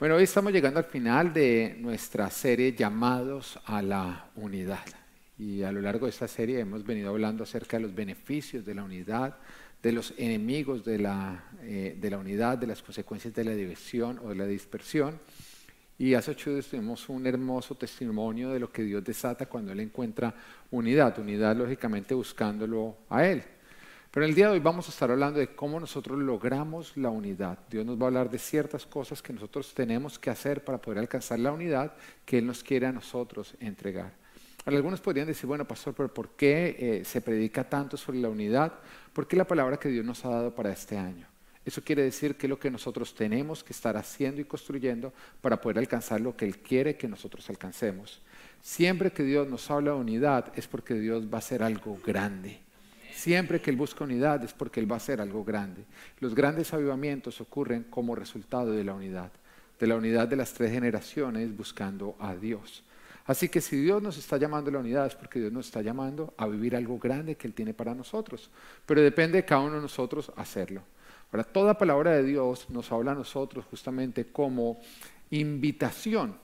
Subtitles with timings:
[0.00, 4.86] Bueno, hoy estamos llegando al final de nuestra serie llamados a la unidad.
[5.38, 8.74] Y a lo largo de esta serie hemos venido hablando acerca de los beneficios de
[8.74, 9.36] la unidad,
[9.82, 14.18] de los enemigos de la, eh, de la unidad, de las consecuencias de la división
[14.24, 15.20] o de la dispersión.
[15.98, 19.80] Y hace ocho días tuvimos un hermoso testimonio de lo que Dios desata cuando Él
[19.80, 20.34] encuentra
[20.70, 23.42] unidad, unidad lógicamente buscándolo a Él.
[24.10, 27.60] Pero el día de hoy vamos a estar hablando de cómo nosotros logramos la unidad.
[27.70, 30.98] Dios nos va a hablar de ciertas cosas que nosotros tenemos que hacer para poder
[30.98, 31.92] alcanzar la unidad
[32.24, 34.12] que Él nos quiere a nosotros entregar.
[34.64, 38.72] Algunos podrían decir, bueno, pastor, pero ¿por qué eh, se predica tanto sobre la unidad?
[39.12, 41.28] Porque la palabra que Dios nos ha dado para este año.
[41.64, 45.60] Eso quiere decir que es lo que nosotros tenemos que estar haciendo y construyendo para
[45.60, 48.20] poder alcanzar lo que Él quiere que nosotros alcancemos.
[48.60, 52.60] Siempre que Dios nos habla de unidad es porque Dios va a hacer algo grande.
[53.12, 55.84] Siempre que Él busca unidad es porque Él va a hacer algo grande.
[56.18, 59.30] Los grandes avivamientos ocurren como resultado de la unidad,
[59.78, 62.84] de la unidad de las tres generaciones buscando a Dios.
[63.26, 65.82] Así que si Dios nos está llamando a la unidad es porque Dios nos está
[65.82, 68.50] llamando a vivir algo grande que Él tiene para nosotros.
[68.86, 70.82] Pero depende de cada uno de nosotros hacerlo.
[71.30, 74.80] Ahora, toda palabra de Dios nos habla a nosotros justamente como
[75.30, 76.36] invitación,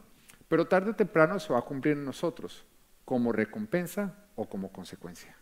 [0.49, 2.65] pero tarde o temprano se va a cumplir en nosotros
[3.05, 5.37] como recompensa o como consecuencia.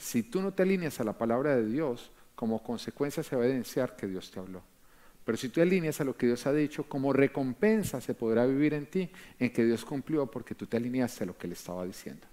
[0.00, 3.44] Si tú no te alineas a la palabra de Dios, como consecuencia se va a
[3.44, 4.62] evidenciar que Dios te habló.
[5.26, 8.72] Pero si tú alineas a lo que Dios ha dicho, como recompensa se podrá vivir
[8.72, 11.84] en ti, en que Dios cumplió porque tú te alineaste a lo que Él estaba
[11.84, 12.26] diciendo.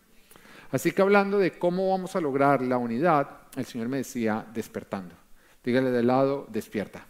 [0.71, 5.13] Así que hablando de cómo vamos a lograr la unidad, el Señor me decía, despertando.
[5.61, 7.05] Dígale del lado, despierta.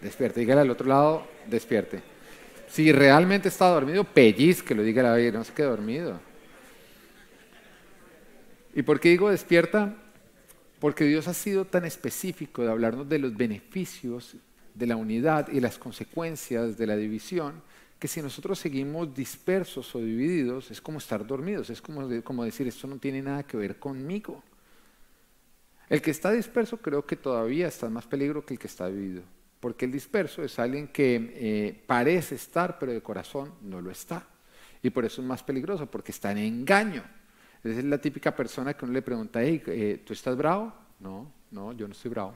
[0.00, 0.40] Despierta.
[0.40, 2.02] Dígale al otro lado, despierte.
[2.68, 6.18] Si realmente está dormido, pellizque, lo diga la vida, no se quede dormido.
[8.74, 9.94] ¿Y por qué digo despierta?
[10.80, 14.36] Porque Dios ha sido tan específico de hablarnos de los beneficios
[14.74, 17.62] de la unidad y las consecuencias de la división,
[17.98, 22.66] que si nosotros seguimos dispersos o divididos, es como estar dormidos, es como, como decir,
[22.66, 24.42] esto no tiene nada que ver conmigo.
[25.88, 28.88] El que está disperso creo que todavía está en más peligro que el que está
[28.88, 29.22] dividido,
[29.60, 34.26] porque el disperso es alguien que eh, parece estar, pero de corazón no lo está.
[34.82, 37.04] Y por eso es más peligroso, porque está en engaño.
[37.64, 40.72] Esa es la típica persona que uno le pregunta, hey, eh, ¿tú estás bravo?
[41.00, 42.34] No, no, yo no estoy bravo.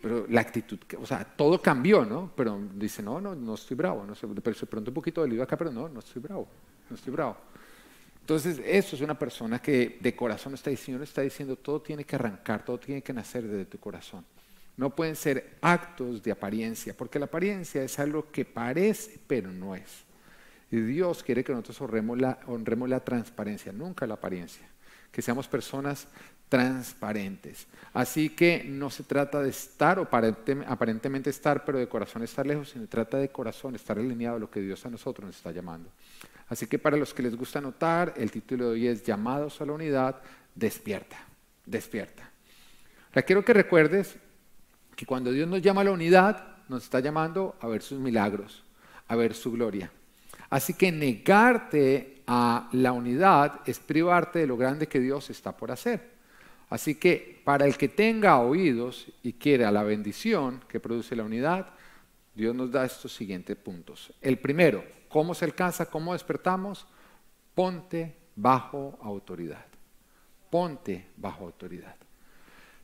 [0.00, 2.32] Pero la actitud, o sea, todo cambió, ¿no?
[2.34, 4.06] Pero dice, no, no, no estoy bravo.
[4.42, 6.48] Pero se pregunta un poquito del acá, pero no, no estoy bravo,
[6.88, 7.36] no estoy bravo.
[8.20, 12.16] Entonces, eso es una persona que de corazón está diciendo, está diciendo, todo tiene que
[12.16, 14.24] arrancar, todo tiene que nacer desde tu corazón.
[14.76, 19.74] No pueden ser actos de apariencia, porque la apariencia es algo que parece, pero no
[19.74, 20.07] es.
[20.70, 22.18] Y Dios quiere que nosotros honremos
[22.88, 24.68] la, transparencia, nunca la apariencia.
[25.10, 26.06] Que seamos personas
[26.48, 27.66] transparentes.
[27.92, 30.08] Así que no se trata de estar o
[30.66, 34.40] aparentemente estar, pero de corazón estar lejos, sino se trata de corazón estar alineado a
[34.40, 35.90] lo que Dios a nosotros nos está llamando.
[36.48, 39.66] Así que para los que les gusta anotar, el título de hoy es Llamados a
[39.66, 40.16] la unidad,
[40.54, 41.18] despierta,
[41.64, 42.30] despierta.
[43.08, 44.16] Ahora quiero que recuerdes
[44.96, 48.64] que cuando Dios nos llama a la unidad, nos está llamando a ver sus milagros,
[49.06, 49.90] a ver su gloria.
[50.50, 55.70] Así que negarte a la unidad es privarte de lo grande que Dios está por
[55.70, 56.18] hacer.
[56.70, 61.66] Así que para el que tenga oídos y quiera la bendición que produce la unidad,
[62.34, 64.12] Dios nos da estos siguientes puntos.
[64.20, 65.86] El primero, ¿cómo se alcanza?
[65.86, 66.86] ¿Cómo despertamos?
[67.54, 69.66] Ponte bajo autoridad.
[70.50, 71.96] Ponte bajo autoridad.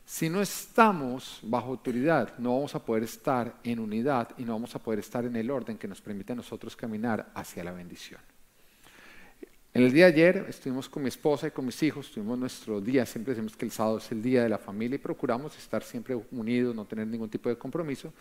[0.05, 4.75] Si no estamos bajo autoridad, no vamos a poder estar en unidad y no vamos
[4.75, 8.21] a poder estar en el orden que nos permite a nosotros caminar hacia la bendición.
[9.73, 12.79] En el día de ayer estuvimos con mi esposa y con mis hijos, tuvimos nuestro
[12.79, 15.83] día, siempre decimos que el sábado es el día de la familia y procuramos estar
[15.83, 18.13] siempre unidos, no tener ningún tipo de compromiso.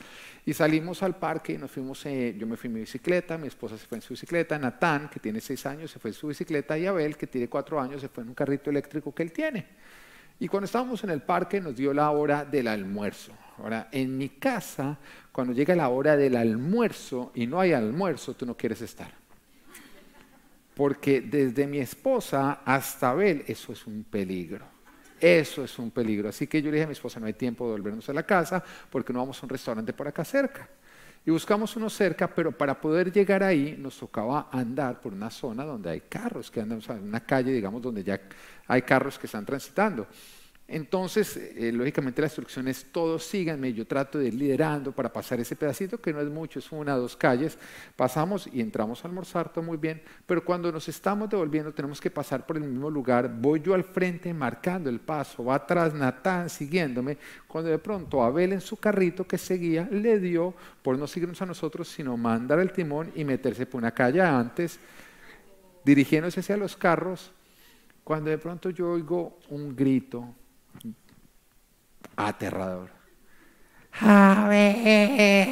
[0.44, 3.46] Y salimos al parque y nos fuimos, eh, yo me fui en mi bicicleta, mi
[3.46, 6.26] esposa se fue en su bicicleta, Natán, que tiene seis años, se fue en su
[6.26, 9.30] bicicleta y Abel, que tiene cuatro años, se fue en un carrito eléctrico que él
[9.30, 9.66] tiene.
[10.38, 13.32] Y cuando estábamos en el parque nos dio la hora del almuerzo.
[13.58, 14.98] Ahora, en mi casa,
[15.30, 19.12] cuando llega la hora del almuerzo y no hay almuerzo, tú no quieres estar.
[20.74, 24.66] Porque desde mi esposa hasta Abel, eso es un peligro.
[25.20, 26.28] Eso es un peligro.
[26.28, 28.24] Así que yo le dije a mi esposa, no hay tiempo de volvernos a la
[28.24, 30.68] casa porque no vamos a un restaurante por acá cerca.
[31.26, 35.64] Y buscamos uno cerca, pero para poder llegar ahí nos tocaba andar por una zona
[35.64, 38.20] donde hay carros, que andan, en una calle, digamos, donde ya
[38.66, 40.06] hay carros que están transitando.
[40.66, 45.38] Entonces, eh, lógicamente la instrucción es todos síganme, yo trato de ir liderando para pasar
[45.38, 47.58] ese pedacito, que no es mucho, es una, dos calles,
[47.94, 52.10] pasamos y entramos a almorzar, todo muy bien, pero cuando nos estamos devolviendo tenemos que
[52.10, 56.48] pasar por el mismo lugar, voy yo al frente marcando el paso, va atrás Natán
[56.48, 61.42] siguiéndome, cuando de pronto Abel en su carrito que seguía le dio por no seguirnos
[61.42, 64.80] a nosotros, sino mandar el timón y meterse por una calle antes,
[65.84, 67.32] dirigiéndose hacia los carros,
[68.02, 70.34] cuando de pronto yo oigo un grito,
[72.16, 72.90] aterrador.
[74.00, 75.44] Abel.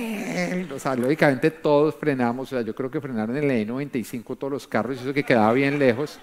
[0.73, 4.53] O sea, lógicamente todos frenamos, o sea, yo creo que frenaron en el E95 todos
[4.53, 6.19] los carros, y eso que quedaba bien lejos.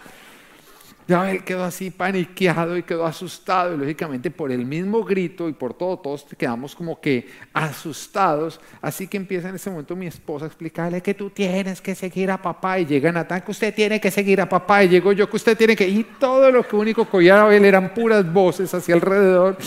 [1.10, 5.54] Ya él quedó así paniqueado y quedó asustado, y lógicamente por el mismo grito y
[5.54, 8.62] por todo, todos quedamos como que asustados.
[8.80, 12.30] Así que empieza en ese momento mi esposa a explicarle que tú tienes que seguir
[12.30, 15.28] a papá, y llega Natán que usted tiene que seguir a papá, y llego yo
[15.28, 18.72] que usted tiene que, y todo lo que único que oía él eran puras voces
[18.72, 19.58] hacia alrededor,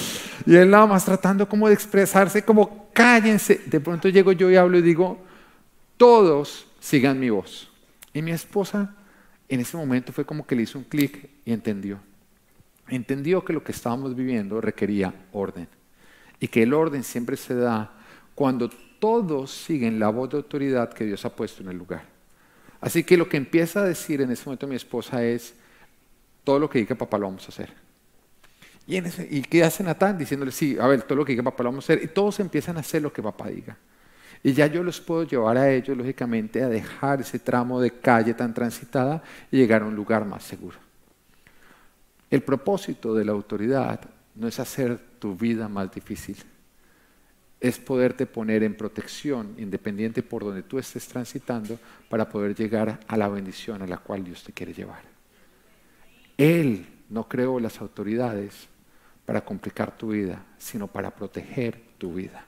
[0.46, 3.62] y él nada más tratando como de expresarse, como cállense.
[3.66, 5.18] De pronto llego yo y hablo y digo,
[5.96, 7.68] todos sigan mi voz.
[8.14, 8.94] Y mi esposa
[9.54, 12.00] en ese momento fue como que le hizo un clic y entendió.
[12.88, 15.68] Entendió que lo que estábamos viviendo requería orden
[16.40, 17.92] y que el orden siempre se da
[18.34, 22.04] cuando todos siguen la voz de autoridad que Dios ha puesto en el lugar.
[22.80, 25.54] Así que lo que empieza a decir en ese momento mi esposa es,
[26.44, 27.72] todo lo que diga papá lo vamos a hacer.
[28.86, 30.18] Y, en ese, ¿Y qué hace Natán?
[30.18, 32.04] Diciéndole, sí, a ver, todo lo que diga papá lo vamos a hacer.
[32.04, 33.76] Y todos empiezan a hacer lo que papá diga.
[34.42, 38.34] Y ya yo los puedo llevar a ellos, lógicamente, a dejar ese tramo de calle
[38.34, 40.78] tan transitada y llegar a un lugar más seguro.
[42.28, 44.00] El propósito de la autoridad
[44.34, 46.36] no es hacer tu vida más difícil,
[47.60, 51.78] es poderte poner en protección, independiente por donde tú estés transitando,
[52.08, 55.02] para poder llegar a la bendición a la cual Dios te quiere llevar.
[56.36, 58.66] Él no creó las autoridades
[59.24, 62.46] para complicar tu vida, sino para proteger tu vida.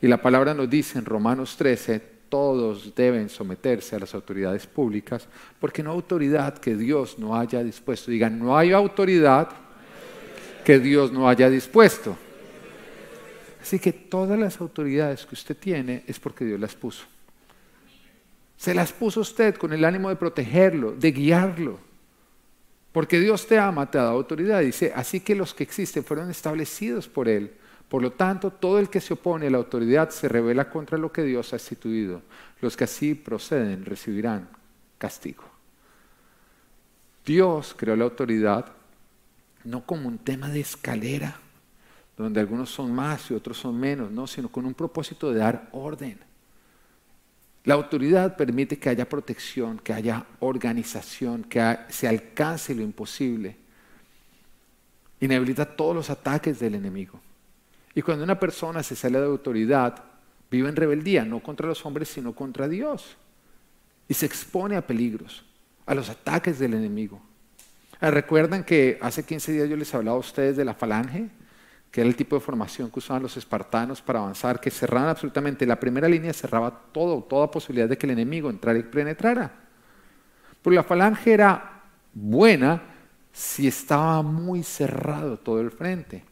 [0.00, 5.26] Y la palabra nos dice en Romanos 13, todos deben someterse a las autoridades públicas,
[5.60, 8.10] porque no hay autoridad que Dios no haya dispuesto.
[8.10, 9.48] Digan, no hay autoridad
[10.64, 12.16] que Dios no haya dispuesto.
[13.60, 17.04] Así que todas las autoridades que usted tiene es porque Dios las puso.
[18.56, 21.78] Se las puso usted con el ánimo de protegerlo, de guiarlo.
[22.92, 24.60] Porque Dios te ama, te ha dado autoridad.
[24.60, 27.52] Dice, así que los que existen fueron establecidos por Él
[27.88, 31.10] por lo tanto, todo el que se opone a la autoridad se revela contra lo
[31.10, 32.22] que Dios ha instituido.
[32.60, 34.48] Los que así proceden recibirán
[34.98, 35.44] castigo.
[37.24, 38.72] Dios creó la autoridad
[39.64, 41.38] no como un tema de escalera,
[42.16, 45.68] donde algunos son más y otros son menos, no, sino con un propósito de dar
[45.72, 46.18] orden.
[47.64, 53.56] La autoridad permite que haya protección, que haya organización, que se alcance lo imposible.
[55.20, 57.20] Inhabilita todos los ataques del enemigo.
[57.98, 60.04] Y cuando una persona se sale de autoridad,
[60.48, 63.16] vive en rebeldía, no contra los hombres, sino contra Dios.
[64.06, 65.44] Y se expone a peligros,
[65.84, 67.20] a los ataques del enemigo.
[68.00, 71.28] Ah, ¿Recuerdan que hace 15 días yo les hablaba a ustedes de la falange?
[71.90, 75.66] que era el tipo de formación que usaban los espartanos para avanzar, que cerraban absolutamente,
[75.66, 79.50] la primera línea cerraba todo, toda posibilidad de que el enemigo entrara y penetrara.
[80.62, 81.82] Pero la falange era
[82.14, 82.80] buena
[83.32, 86.27] si estaba muy cerrado todo el frente.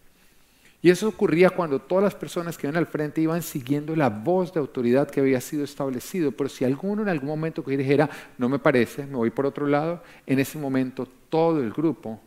[0.87, 4.55] Y eso ocurría cuando todas las personas que iban al frente iban siguiendo la voz
[4.55, 6.31] de autoridad que había sido establecido.
[6.31, 9.67] Pero si alguno en algún momento que dijera, no me parece, me voy por otro
[9.67, 12.21] lado, en ese momento todo el grupo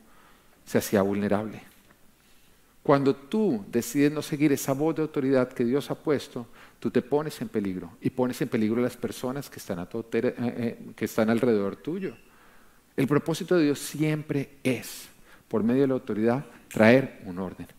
[0.65, 1.61] se hacía vulnerable.
[2.83, 6.45] Cuando tú decides no seguir esa voz de autoridad que Dios ha puesto,
[6.81, 9.83] tú te pones en peligro y pones en peligro a las personas que están, a
[9.83, 12.13] eh, eh, que están alrededor tuyo.
[12.97, 15.07] El propósito de Dios siempre es,
[15.47, 17.79] por medio de la autoridad, traer un orden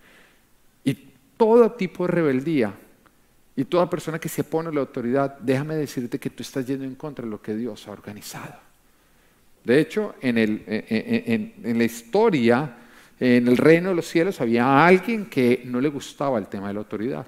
[1.41, 2.75] todo tipo de rebeldía
[3.57, 6.85] y toda persona que se opone a la autoridad, déjame decirte que tú estás yendo
[6.85, 8.57] en contra de lo que Dios ha organizado.
[9.65, 12.77] De hecho, en, en, la historia,
[13.19, 16.75] en el reino de los cielos, había alguien que no le gustaba el tema de
[16.75, 17.27] la autoridad.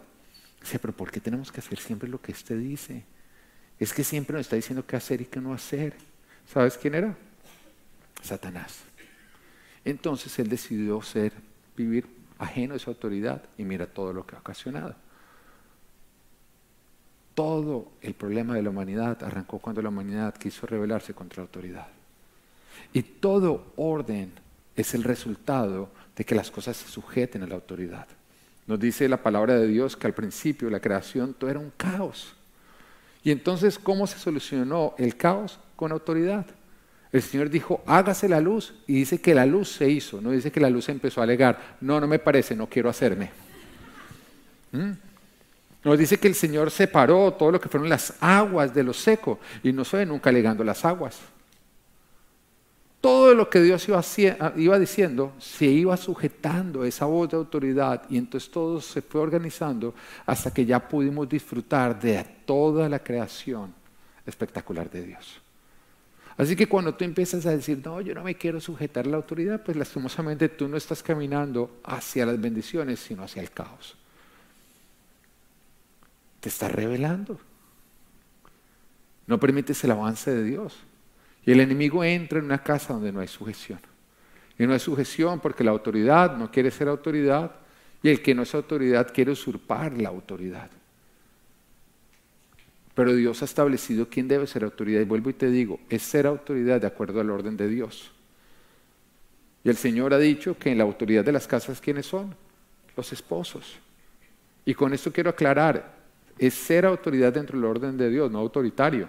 [0.61, 3.05] Dice, pero ¿por qué tenemos que hacer siempre lo que usted dice?
[3.79, 5.95] Es que siempre nos está diciendo qué hacer y qué no hacer.
[6.53, 7.17] ¿Sabes quién era?
[8.23, 8.81] Satanás.
[9.87, 11.33] Entonces él decidió ser,
[11.75, 14.95] vivir ajeno a esa autoridad y mira todo lo que ha ocasionado.
[17.35, 21.89] Todo el problema de la humanidad arrancó cuando la humanidad quiso rebelarse contra la autoridad.
[22.93, 24.33] Y todo orden
[24.77, 28.07] es el resultado de que las cosas se sujeten a la autoridad.
[28.67, 32.35] Nos dice la palabra de Dios que al principio la creación todo era un caos.
[33.25, 35.59] Y entonces, ¿cómo se solucionó el caos?
[35.77, 36.47] Con autoridad.
[37.13, 38.75] El Señor dijo, hágase la luz.
[38.87, 40.21] Y dice que la luz se hizo.
[40.21, 41.77] No dice que la luz empezó a alegar.
[41.81, 43.31] No, no me parece, no quiero hacerme.
[44.73, 44.93] ¿Mm?
[45.85, 49.39] Nos dice que el Señor separó todo lo que fueron las aguas de lo seco.
[49.63, 51.21] Y no se ve nunca alegando las aguas.
[53.03, 54.03] Todo lo que Dios iba,
[54.57, 58.05] iba diciendo se iba sujetando a esa voz de autoridad.
[58.09, 59.93] Y entonces todo se fue organizando
[60.25, 63.75] hasta que ya pudimos disfrutar de toda la creación
[64.25, 65.42] espectacular de Dios.
[66.37, 69.17] Así que cuando tú empiezas a decir, no, yo no me quiero sujetar a la
[69.17, 73.97] autoridad, pues lastimosamente tú no estás caminando hacia las bendiciones, sino hacia el caos.
[76.41, 77.39] Te estás revelando.
[79.27, 80.77] No permites el avance de Dios.
[81.45, 83.81] Y el enemigo entra en una casa donde no hay sujeción.
[84.59, 87.53] Y no hay sujeción porque la autoridad no quiere ser autoridad
[88.03, 90.71] y el que no es autoridad quiere usurpar la autoridad.
[92.95, 95.01] Pero Dios ha establecido quién debe ser autoridad.
[95.01, 98.11] Y vuelvo y te digo, es ser autoridad de acuerdo al orden de Dios.
[99.65, 102.35] Y el Señor ha dicho que en la autoridad de las casas, ¿quiénes son?
[102.97, 103.79] Los esposos.
[104.65, 105.97] Y con esto quiero aclarar,
[106.39, 109.09] es ser autoridad dentro del orden de Dios, no autoritario.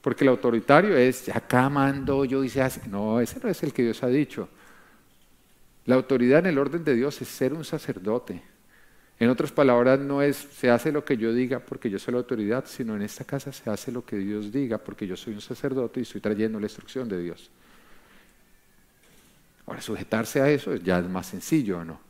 [0.00, 2.88] Porque el autoritario es, acá mando yo se hace.
[2.88, 4.48] No, ese no es el que Dios ha dicho.
[5.86, 8.42] La autoridad en el orden de Dios es ser un sacerdote.
[9.22, 12.18] En otras palabras, no es se hace lo que yo diga porque yo soy la
[12.18, 15.40] autoridad, sino en esta casa se hace lo que Dios diga porque yo soy un
[15.40, 17.48] sacerdote y estoy trayendo la instrucción de Dios.
[19.64, 22.00] Ahora, sujetarse a eso ya es más sencillo, ¿no?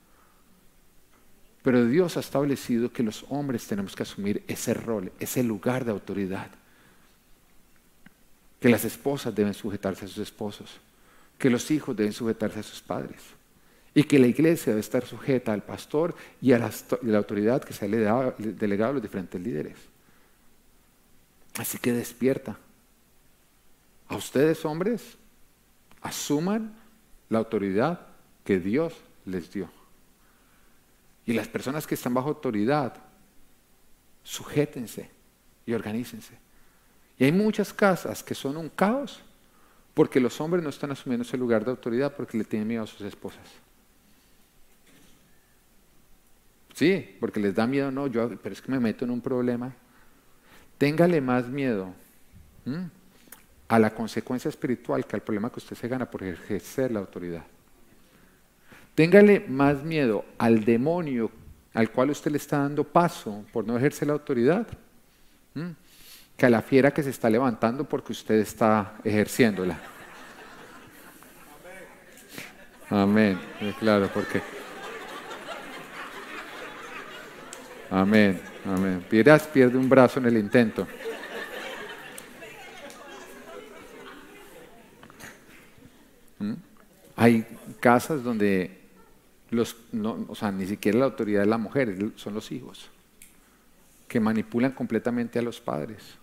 [1.63, 5.91] Pero Dios ha establecido que los hombres tenemos que asumir ese rol, ese lugar de
[5.91, 6.51] autoridad.
[8.59, 10.81] Que las esposas deben sujetarse a sus esposos,
[11.37, 13.21] que los hijos deben sujetarse a sus padres
[13.95, 17.89] y que la iglesia debe estar sujeta al pastor y a la, autoridad que se
[17.89, 19.77] le ha delegado a los diferentes líderes.
[21.59, 22.57] Así que despierta.
[24.09, 25.17] A ustedes, hombres,
[26.01, 26.75] asuman
[27.29, 28.07] la autoridad
[28.45, 28.95] que Dios
[29.27, 29.69] les dio.
[31.27, 32.95] Y las personas que están bajo autoridad,
[34.23, 35.11] sujétense
[35.67, 36.35] y organícense.
[37.19, 39.21] Y hay muchas casas que son un caos
[39.95, 42.87] porque los hombres no están asumiendo ese lugar de autoridad porque le tienen miedo a
[42.87, 43.47] sus esposas.
[46.75, 49.73] Sí, porque les da miedo, no, yo, pero es que me meto en un problema.
[50.79, 51.93] Téngale más miedo
[53.69, 57.45] a la consecuencia espiritual que al problema que usted se gana por ejercer la autoridad.
[58.95, 61.31] Téngale más miedo al demonio
[61.75, 64.67] al cual usted le está dando paso por no ejercer la autoridad,
[66.37, 69.79] que a la fiera que se está levantando porque usted está ejerciéndola.
[72.91, 73.39] Amén.
[73.79, 74.43] Claro, porque
[77.95, 79.05] Amén, amén.
[79.11, 80.89] Pierdas, pierde un brazo en el intento.
[86.39, 86.55] ¿Mm?
[87.17, 87.47] Hay
[87.81, 88.81] casas donde
[89.51, 92.89] los, no, o sea, ni siquiera la autoridad de la mujer, son los hijos,
[94.09, 96.15] que manipulan completamente a los padres.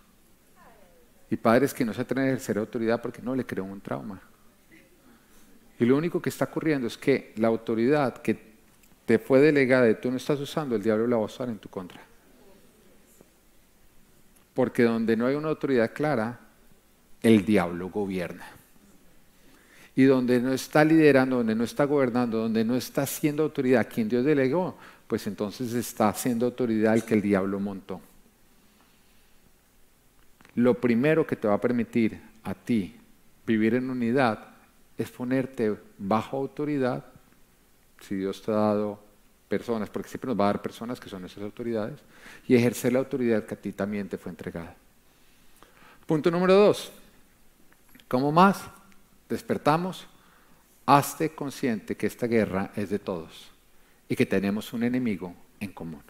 [1.30, 4.20] Y padres que no se atreven a ejercer autoridad porque no le creó un trauma.
[5.78, 8.49] Y lo único que está ocurriendo es que la autoridad que
[9.10, 11.58] te fue delegada y tú no estás usando, el diablo la va a usar en
[11.58, 12.00] tu contra.
[14.54, 16.38] Porque donde no hay una autoridad clara,
[17.20, 18.46] el diablo gobierna.
[19.96, 24.08] Y donde no está liderando, donde no está gobernando, donde no está siendo autoridad quien
[24.08, 28.00] Dios delegó, pues entonces está siendo autoridad el que el diablo montó.
[30.54, 32.94] Lo primero que te va a permitir a ti
[33.44, 34.50] vivir en unidad
[34.96, 37.09] es ponerte bajo autoridad
[38.00, 39.02] si Dios te ha dado
[39.48, 42.00] personas, porque siempre nos va a dar personas que son esas autoridades,
[42.46, 44.76] y ejercer la autoridad que a ti también te fue entregada.
[46.06, 46.92] Punto número dos.
[48.08, 48.62] ¿Cómo más?
[49.28, 50.06] Despertamos.
[50.86, 53.50] Hazte consciente que esta guerra es de todos
[54.08, 56.02] y que tenemos un enemigo en común.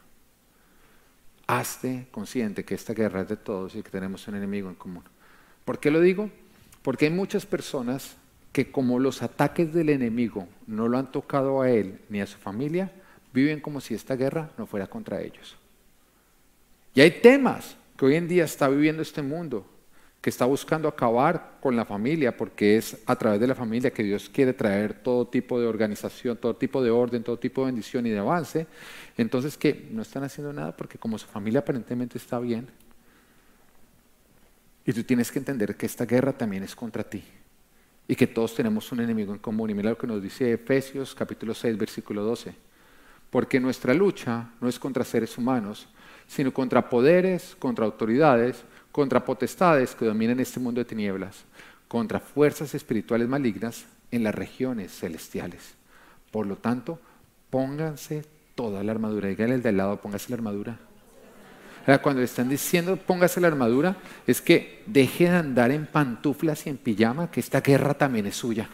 [1.46, 5.02] Hazte consciente que esta guerra es de todos y que tenemos un enemigo en común.
[5.64, 6.30] ¿Por qué lo digo?
[6.82, 8.16] Porque hay muchas personas
[8.52, 12.38] que como los ataques del enemigo no lo han tocado a él ni a su
[12.38, 12.90] familia,
[13.32, 15.56] viven como si esta guerra no fuera contra ellos.
[16.94, 19.64] Y hay temas que hoy en día está viviendo este mundo,
[20.20, 24.02] que está buscando acabar con la familia, porque es a través de la familia que
[24.02, 28.06] Dios quiere traer todo tipo de organización, todo tipo de orden, todo tipo de bendición
[28.06, 28.66] y de avance.
[29.16, 32.68] Entonces, que no están haciendo nada porque como su familia aparentemente está bien,
[34.84, 37.22] y tú tienes que entender que esta guerra también es contra ti
[38.10, 39.70] y que todos tenemos un enemigo en común.
[39.70, 42.52] Y mira lo que nos dice Efesios capítulo 6, versículo 12.
[43.30, 45.86] Porque nuestra lucha no es contra seres humanos,
[46.26, 51.44] sino contra poderes, contra autoridades, contra potestades que dominan este mundo de tinieblas,
[51.86, 55.74] contra fuerzas espirituales malignas en las regiones celestiales.
[56.32, 56.98] Por lo tanto,
[57.48, 58.24] pónganse
[58.56, 59.28] toda la armadura.
[59.28, 60.80] Díganle el del lado, póngase la armadura.
[62.02, 63.96] Cuando le están diciendo póngase la armadura,
[64.26, 68.36] es que deje de andar en pantuflas y en pijama, que esta guerra también es
[68.36, 68.68] suya.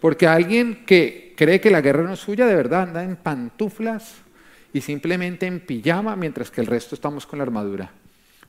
[0.00, 4.14] Porque alguien que cree que la guerra no es suya, de verdad anda en pantuflas
[4.72, 7.90] y simplemente en pijama, mientras que el resto estamos con la armadura.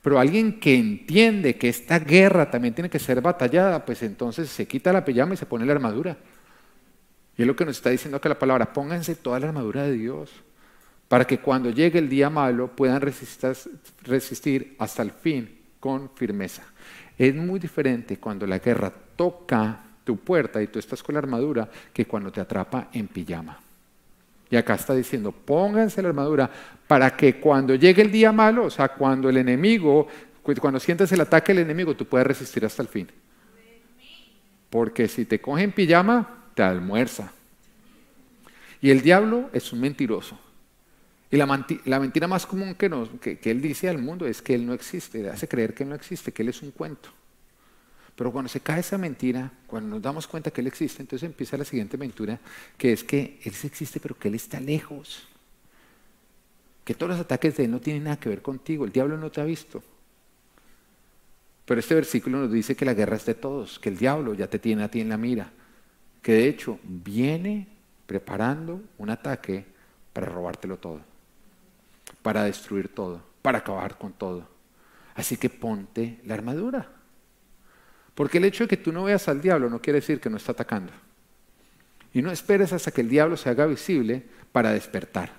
[0.02, 4.68] Pero alguien que entiende que esta guerra también tiene que ser batallada, pues entonces se
[4.68, 6.18] quita la pijama y se pone la armadura.
[7.38, 9.94] Y es lo que nos está diciendo acá la palabra, pónganse toda la armadura de
[9.94, 10.32] Dios,
[11.12, 16.64] para que cuando llegue el día malo puedan resistir, hasta el fin con firmeza.
[17.18, 21.70] Es muy diferente cuando la guerra toca tu puerta y tú estás con la armadura
[21.92, 23.60] que cuando te atrapa en pijama.
[24.50, 26.50] Y acá está diciendo, pónganse la armadura
[26.88, 30.08] para que cuando llegue el día malo, o sea, cuando el enemigo,
[30.62, 33.10] cuando sientas el ataque del enemigo, tú puedas resistir hasta el fin.
[34.70, 37.34] Porque si te coge en pijama, te almuerza.
[38.80, 40.40] Y el diablo es un mentiroso.
[41.32, 45.24] Y la, mentira más común que, él dice al mundo es que él no existe,
[45.24, 47.10] le hace creer que él no existe, que él es un cuento.
[48.16, 51.58] Pero cuando se cae esa mentira, cuando nos damos cuenta que Él existe, entonces empieza
[51.58, 52.40] la siguiente mentira,
[52.78, 55.28] que es que Él existe, pero que Él está lejos.
[56.84, 59.32] Que todos los ataques de Él no tienen nada que ver contigo, el diablo no
[59.32, 59.82] te ha visto.
[61.66, 64.48] Pero este versículo nos dice que la guerra es de todos, que el diablo ya
[64.48, 65.52] te tiene a ti en la mira,
[66.22, 67.68] que de hecho viene
[68.06, 69.66] preparando un ataque
[70.12, 71.02] para robártelo todo,
[72.22, 74.48] para destruir todo, para acabar con todo.
[75.16, 76.90] Así que ponte la armadura.
[78.16, 80.38] Porque el hecho de que tú no veas al diablo no quiere decir que no
[80.38, 80.92] está atacando.
[82.14, 85.32] Y no esperes hasta que el diablo se haga visible para despertar.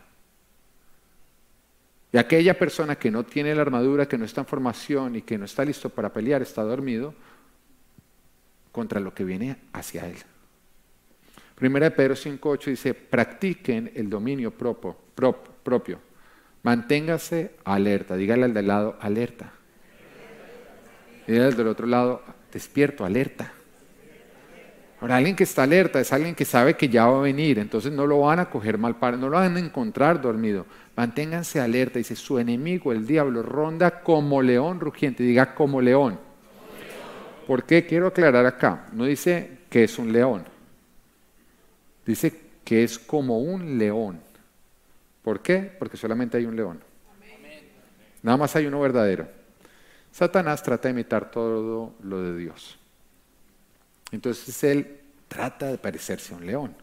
[2.12, 5.38] Y aquella persona que no tiene la armadura, que no está en formación y que
[5.38, 7.14] no está listo para pelear, está dormido
[8.70, 10.16] contra lo que viene hacia él.
[11.54, 14.96] Primera de Pedro 5.8 dice, practiquen el dominio propio,
[15.62, 16.11] propio.
[16.62, 18.16] Manténgase alerta.
[18.16, 19.52] Dígale al del lado, alerta.
[21.26, 23.52] Dígale al del otro lado, despierto, alerta.
[25.02, 27.90] Ahora, alguien que está alerta es alguien que sabe que ya va a venir, entonces
[27.90, 30.64] no lo van a coger mal para, no lo van a encontrar dormido.
[30.94, 36.20] Manténganse alerta, dice, su enemigo, el diablo, ronda como león rugiente, diga como león.
[37.48, 37.84] ¿Por qué?
[37.84, 40.44] Quiero aclarar acá, no dice que es un león,
[42.06, 44.20] dice que es como un león.
[45.22, 45.74] ¿Por qué?
[45.78, 46.82] Porque solamente hay un león.
[48.22, 49.28] Nada más hay uno verdadero.
[50.10, 52.78] Satanás trata de imitar todo lo de Dios.
[54.10, 56.76] Entonces él trata de parecerse a un león.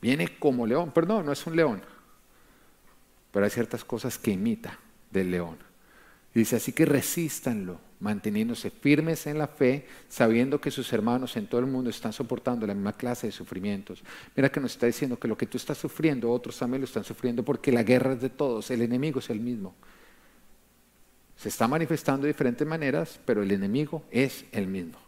[0.00, 1.82] Viene como león, pero no, no es un león.
[3.32, 4.78] Pero hay ciertas cosas que imita
[5.10, 5.65] del león.
[6.36, 11.62] Dice, así que resístanlo, manteniéndose firmes en la fe, sabiendo que sus hermanos en todo
[11.62, 14.04] el mundo están soportando la misma clase de sufrimientos.
[14.36, 17.04] Mira que nos está diciendo que lo que tú estás sufriendo, otros también lo están
[17.04, 19.74] sufriendo porque la guerra es de todos, el enemigo es el mismo.
[21.38, 24.98] Se está manifestando de diferentes maneras, pero el enemigo es el mismo.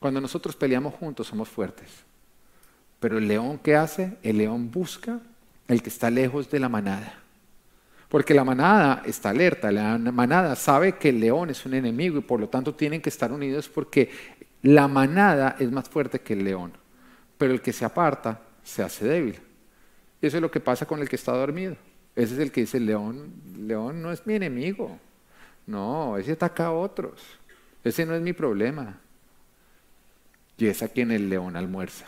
[0.00, 1.90] Cuando nosotros peleamos juntos somos fuertes.
[2.98, 4.16] Pero el león ¿qué hace?
[4.24, 5.20] El león busca
[5.68, 7.22] el que está lejos de la manada.
[8.08, 12.22] Porque la manada está alerta, la manada sabe que el león es un enemigo y
[12.22, 14.10] por lo tanto tienen que estar unidos porque
[14.62, 16.72] la manada es más fuerte que el león.
[17.36, 19.38] Pero el que se aparta se hace débil.
[20.20, 21.76] Eso es lo que pasa con el que está dormido.
[22.16, 24.98] Ese es el que dice, león, león no es mi enemigo.
[25.66, 27.22] No, ese ataca a otros.
[27.84, 28.98] Ese no es mi problema.
[30.56, 32.06] Y es a quien el león almuerza.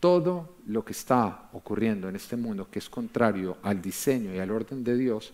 [0.00, 4.50] Todo lo que está ocurriendo en este mundo que es contrario al diseño y al
[4.50, 5.32] orden de Dios,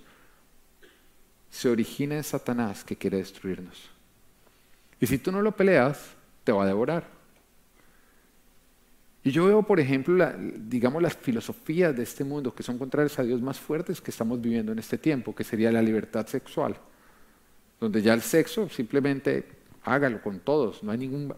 [1.51, 3.91] se origina en Satanás que quiere destruirnos.
[4.99, 7.07] Y si tú no lo peleas, te va a devorar.
[9.23, 13.23] Y yo veo, por ejemplo, digamos, las filosofías de este mundo que son contrarias a
[13.23, 16.77] Dios más fuertes que estamos viviendo en este tiempo, que sería la libertad sexual,
[17.81, 19.49] donde ya el sexo simplemente
[19.85, 21.35] hágalo con todos, no hay ningún...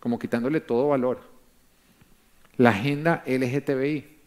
[0.00, 1.20] como quitándole todo valor.
[2.56, 4.18] La agenda LGTBI,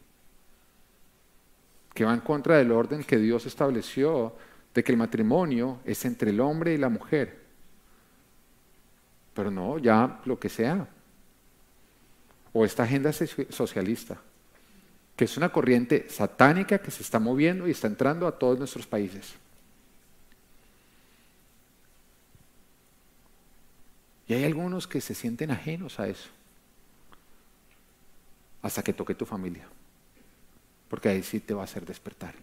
[1.93, 4.33] que va en contra del orden que Dios estableció
[4.73, 7.41] de que el matrimonio es entre el hombre y la mujer.
[9.33, 10.87] Pero no, ya lo que sea,
[12.53, 14.17] o esta agenda socialista,
[15.15, 18.85] que es una corriente satánica que se está moviendo y está entrando a todos nuestros
[18.85, 19.35] países.
[24.35, 26.29] Hay algunos que se sienten ajenos a eso,
[28.61, 29.67] hasta que toque tu familia,
[30.89, 32.33] porque ahí sí te va a hacer despertar.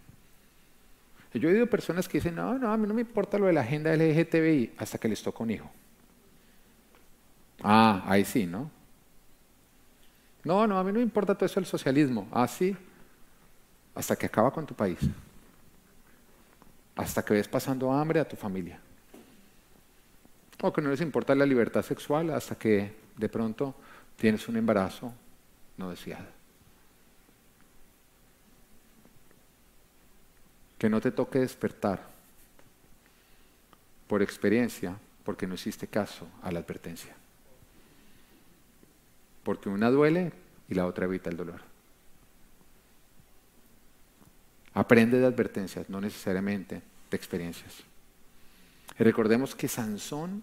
[1.32, 3.52] Yo he oído personas que dicen, no, no, a mí no me importa lo de
[3.52, 5.70] la agenda LGTBI hasta que les toca un hijo.
[7.62, 8.70] Ah, ahí sí, ¿no?
[10.42, 12.26] No, no, a mí no me importa todo eso del socialismo.
[12.32, 12.76] Ah, sí,
[13.94, 14.98] hasta que acaba con tu país.
[16.96, 18.80] Hasta que ves pasando hambre a tu familia.
[20.62, 23.74] O que no les importa la libertad sexual hasta que de pronto
[24.16, 25.12] tienes un embarazo
[25.78, 26.26] no deseado.
[30.78, 32.08] Que no te toque despertar
[34.06, 37.14] por experiencia porque no hiciste caso a la advertencia.
[39.42, 40.32] Porque una duele
[40.68, 41.60] y la otra evita el dolor.
[44.74, 47.82] Aprende de advertencias, no necesariamente de experiencias.
[48.98, 50.42] Y recordemos que Sansón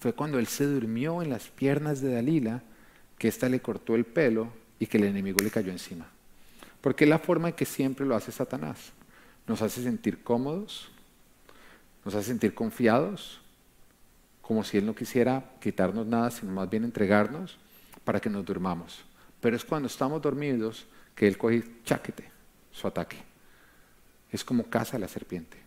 [0.00, 2.62] fue cuando él se durmió en las piernas de Dalila,
[3.18, 6.06] que ésta le cortó el pelo y que el enemigo le cayó encima.
[6.80, 8.92] Porque es la forma en que siempre lo hace Satanás.
[9.46, 10.90] Nos hace sentir cómodos,
[12.02, 13.42] nos hace sentir confiados,
[14.40, 17.58] como si él no quisiera quitarnos nada, sino más bien entregarnos
[18.02, 19.04] para que nos durmamos.
[19.40, 22.24] Pero es cuando estamos dormidos que él coge chaquete,
[22.72, 23.18] su ataque.
[24.32, 25.58] Es como caza la serpiente.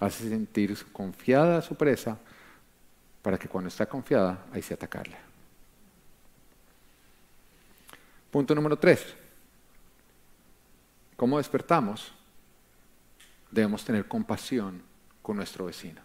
[0.00, 2.18] Hace sentir confiada a su presa
[3.22, 5.16] para que cuando está confiada, ahí se atacarle.
[8.30, 9.14] Punto número tres.
[11.16, 12.12] ¿Cómo despertamos?
[13.50, 14.82] Debemos tener compasión
[15.22, 16.00] con nuestro vecino.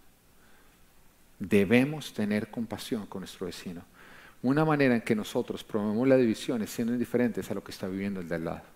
[1.38, 3.84] Debemos tener compasión con nuestro vecino.
[4.42, 7.88] Una manera en que nosotros promovemos la división es siendo indiferentes a lo que está
[7.88, 8.73] viviendo el de al lado.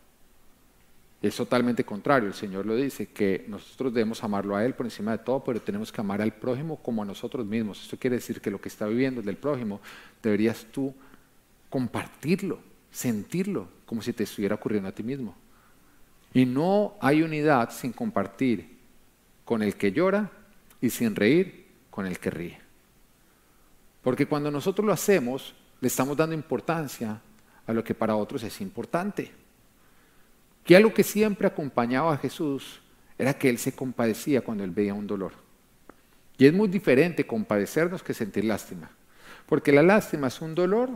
[1.22, 5.12] Es totalmente contrario, el Señor lo dice, que nosotros debemos amarlo a Él por encima
[5.12, 7.82] de todo, pero tenemos que amar al prójimo como a nosotros mismos.
[7.82, 9.82] Esto quiere decir que lo que está viviendo el del prójimo
[10.22, 10.94] deberías tú
[11.70, 12.60] compartirlo,
[12.92, 15.36] sentirlo, como si te estuviera ocurriendo a ti mismo.
[16.34, 18.78] Y no hay unidad sin compartir
[19.44, 20.30] con el que llora
[20.82, 22.60] y sin reír con el que ríe.
[24.04, 27.20] Porque cuando nosotros lo hacemos, le estamos dando importancia
[27.66, 29.32] a lo que para otros es importante.
[30.68, 32.82] Que algo que siempre acompañaba a Jesús
[33.18, 35.32] era que Él se compadecía cuando Él veía un dolor.
[36.38, 38.92] Y es muy diferente compadecernos que sentir lástima.
[39.46, 40.90] Porque la lástima es un dolor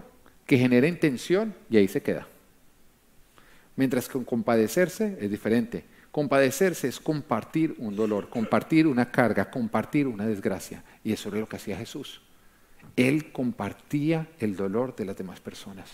[0.45, 2.27] que genera intención y ahí se queda.
[3.77, 5.85] Mientras que compadecerse es diferente.
[6.11, 10.83] Compadecerse es compartir un dolor, compartir una carga, compartir una desgracia.
[11.01, 12.21] Y eso es lo que hacía Jesús.
[12.97, 15.89] Él compartía el dolor de las demás personas.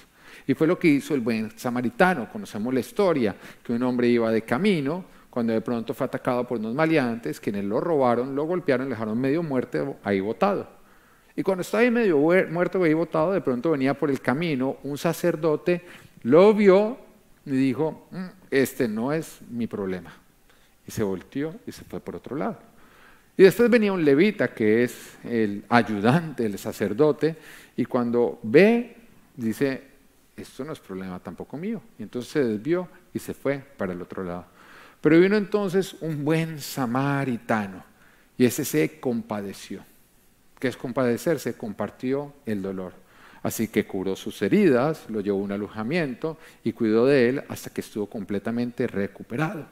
[0.46, 2.30] Y fue lo que hizo el buen samaritano.
[2.32, 6.58] Conocemos la historia, que un hombre iba de camino, cuando de pronto fue atacado por
[6.58, 10.68] unos maleantes, quienes lo robaron, lo golpearon, le dejaron medio muerto ahí botado.
[11.36, 14.98] Y cuando estaba ahí medio muerto, ahí botado, de pronto venía por el camino un
[14.98, 15.84] sacerdote,
[16.24, 16.98] lo vio
[17.46, 20.12] y dijo, mm, este no es mi problema.
[20.88, 22.58] Y se volteó y se fue por otro lado.
[23.38, 27.36] Y después venía un levita, que es el ayudante del sacerdote,
[27.76, 28.96] y cuando ve,
[29.36, 29.84] dice,
[30.38, 31.82] esto no es problema tampoco mío.
[31.98, 34.46] Y entonces se desvió y se fue para el otro lado.
[35.02, 37.84] Pero vino entonces un buen samaritano,
[38.38, 39.84] y ese se compadeció.
[40.60, 41.56] ¿Qué es compadecerse?
[41.56, 42.94] Compartió el dolor.
[43.44, 47.70] Así que curó sus heridas, lo llevó a un alojamiento y cuidó de él hasta
[47.70, 49.66] que estuvo completamente recuperado.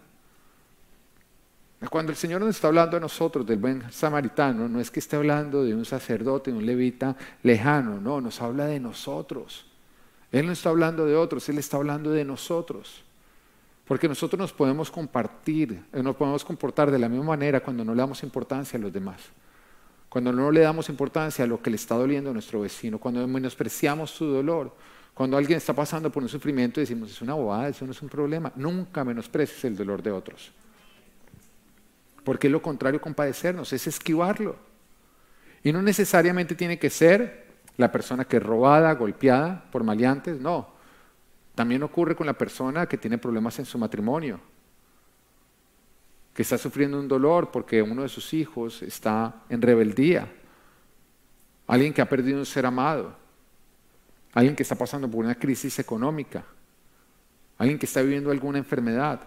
[1.90, 5.16] Cuando el Señor nos está hablando a nosotros del buen samaritano, no es que esté
[5.16, 9.66] hablando de un sacerdote, de un levita lejano, no, nos habla de nosotros.
[10.36, 13.02] Él no está hablando de otros, Él está hablando de nosotros.
[13.86, 17.96] Porque nosotros nos podemos compartir, eh, nos podemos comportar de la misma manera cuando no
[17.96, 19.22] le damos importancia a los demás.
[20.10, 23.26] Cuando no le damos importancia a lo que le está doliendo a nuestro vecino, cuando
[23.26, 24.76] menospreciamos su dolor,
[25.14, 28.02] cuando alguien está pasando por un sufrimiento y decimos, es una bobada, eso no es
[28.02, 28.52] un problema.
[28.58, 30.52] Nunca menosprecies el dolor de otros.
[32.26, 34.58] Porque es lo contrario compadecernos, es esquivarlo.
[35.64, 37.45] Y no necesariamente tiene que ser
[37.78, 40.70] la persona que es robada, golpeada por maleantes, no.
[41.56, 44.40] También ocurre con la persona que tiene problemas en su matrimonio,
[46.34, 50.32] que está sufriendo un dolor porque uno de sus hijos está en rebeldía,
[51.68, 53.16] alguien que ha perdido un ser amado,
[54.34, 56.44] alguien que está pasando por una crisis económica,
[57.58, 59.22] alguien que está viviendo alguna enfermedad.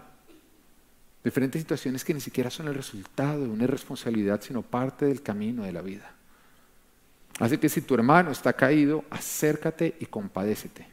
[1.23, 5.63] Diferentes situaciones que ni siquiera son el resultado de una irresponsabilidad, sino parte del camino
[5.63, 6.18] de la vida.
[7.39, 10.87] Así que si tu hermano está caído, acércate y compadécete.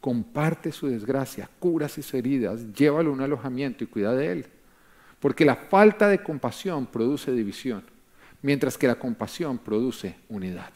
[0.00, 4.46] Comparte su desgracia, cura sus heridas, llévalo a un alojamiento y cuida de él.
[5.18, 7.82] Porque la falta de compasión produce división,
[8.42, 10.70] mientras que la compasión produce unidad.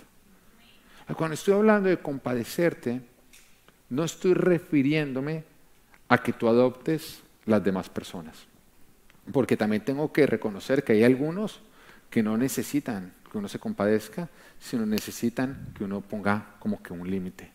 [1.16, 3.02] Cuando estoy hablando de compadecerte,
[3.90, 5.44] no estoy refiriéndome
[6.08, 8.46] a que tú adoptes las demás personas.
[9.32, 11.60] porque también tengo que reconocer que hay algunos
[12.08, 17.10] que no necesitan que uno se compadezca, sino necesitan que uno ponga como que un
[17.10, 17.50] límite.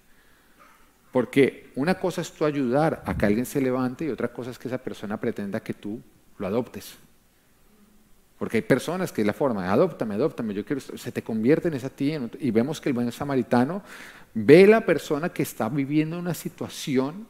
[1.12, 4.60] Porque una cosa es tú ayudar a que alguien se levante y otra cosa es
[4.60, 6.02] que esa persona pretenda que tú
[6.38, 6.96] lo adoptes.
[8.38, 11.76] Porque hay personas que es la forma, adóptame, adóptame, yo quiero, se te convierte en
[11.76, 13.82] esa ti y vemos que el buen samaritano
[14.34, 17.28] ve a la persona que está viviendo una situación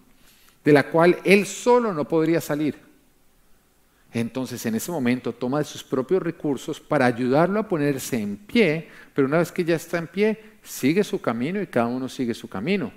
[0.64, 2.80] de la cual él solo no podría salir.
[4.15, 8.88] Entonces en ese momento toma de sus propios recursos para ayudarlo a ponerse en pie,
[9.13, 12.34] pero una vez que ya está en pie, sigue su camino y cada uno sigue
[12.34, 12.93] su camino.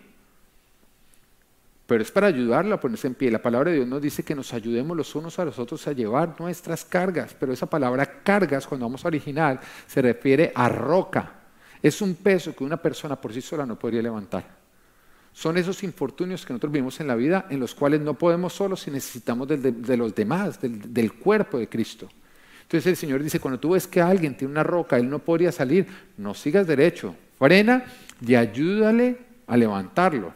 [1.89, 3.33] Pero es para ayudarlo a ponerse en pie.
[3.33, 5.93] La palabra de Dios nos dice que nos ayudemos los unos a los otros a
[5.93, 11.33] llevar nuestras cargas, pero esa palabra cargas, cuando vamos a original, se refiere a roca.
[11.83, 14.58] Es un peso que una persona por sí sola no podría levantar.
[15.39, 18.89] Son esos infortunios que nosotros vivimos en la vida en los cuales no podemos solos
[18.89, 22.09] y necesitamos de, los demás, del, del, cuerpo de Cristo.
[22.63, 25.53] Entonces el Señor dice, cuando tú ves que alguien tiene una roca, él no podría
[25.53, 27.85] salir, no sigas derecho, frena
[28.21, 30.35] y ayúdale a levantarlo.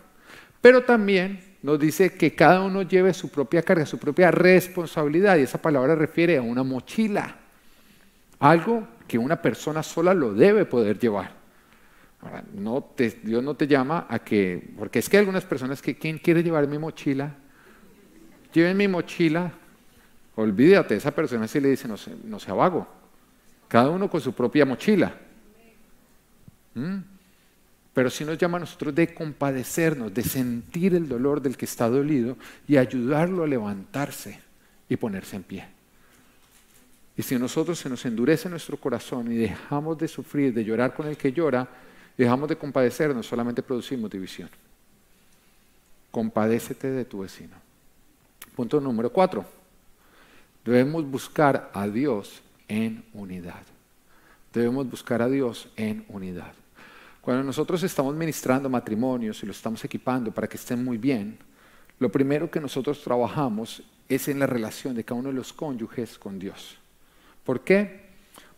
[0.60, 5.42] Pero también nos dice que cada uno lleve su propia carga, su propia responsabilidad, y
[5.42, 7.38] esa palabra refiere a una mochila,
[8.38, 11.41] algo que una persona sola lo debe poder llevar.
[12.54, 16.18] No Dios no te llama a que, porque es que hay algunas personas que, ¿quién
[16.18, 17.34] quiere llevar mi mochila?
[18.52, 19.52] Lleven mi mochila,
[20.36, 22.86] olvídate, esa persona si le dice, no sea vago,
[23.66, 25.14] cada uno con su propia mochila.
[26.74, 26.98] ¿Mm?
[27.92, 31.88] Pero sí nos llama a nosotros de compadecernos, de sentir el dolor del que está
[31.88, 34.40] dolido y ayudarlo a levantarse
[34.88, 35.66] y ponerse en pie.
[37.16, 41.06] Y si nosotros se nos endurece nuestro corazón y dejamos de sufrir, de llorar con
[41.06, 41.68] el que llora,
[42.16, 44.50] dejamos de compadecernos, solamente producimos división.
[46.10, 47.56] Compadécete de tu vecino.
[48.54, 49.44] Punto número cuatro.
[50.64, 53.62] Debemos buscar a Dios en unidad.
[54.52, 56.52] Debemos buscar a Dios en unidad.
[57.20, 61.38] Cuando nosotros estamos ministrando matrimonios y los estamos equipando para que estén muy bien,
[61.98, 66.18] lo primero que nosotros trabajamos es en la relación de cada uno de los cónyuges
[66.18, 66.76] con Dios.
[67.44, 68.01] ¿Por qué?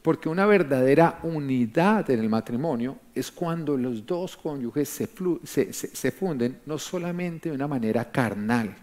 [0.05, 6.77] Porque una verdadera unidad en el matrimonio es cuando los dos cónyuges se, funden no
[6.77, 8.77] solamente de una manera carnal,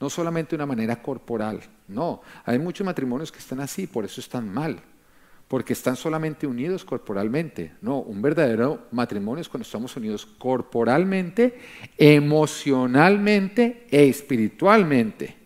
[0.00, 2.22] no solamente de una manera corporal, no.
[2.44, 4.80] Hay muchos matrimonios que están así, por eso están mal,
[5.46, 7.74] porque están solamente unidos corporalmente.
[7.80, 11.56] No, un verdadero matrimonio es cuando estamos unidos corporalmente,
[11.96, 15.36] emocionalmente e espiritualmente.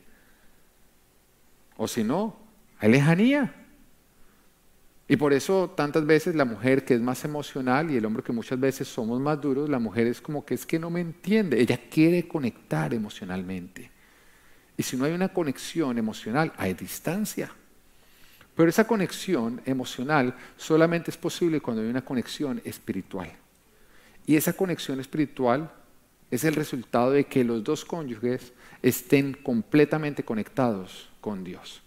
[1.76, 2.34] O si no,
[2.78, 3.57] hay lejanía.
[5.10, 8.32] Y por eso tantas veces la mujer que es más emocional y el hombre que
[8.32, 11.58] muchas veces somos más duros, la mujer es como que es que no me entiende,
[11.58, 13.90] ella quiere conectar emocionalmente.
[14.76, 17.50] Y si no hay una conexión emocional, hay distancia.
[18.54, 23.32] Pero esa conexión emocional solamente es posible cuando hay una conexión espiritual.
[24.26, 25.72] Y esa conexión espiritual
[26.30, 31.82] es el resultado de que los dos cónyuges estén completamente conectados con Dios.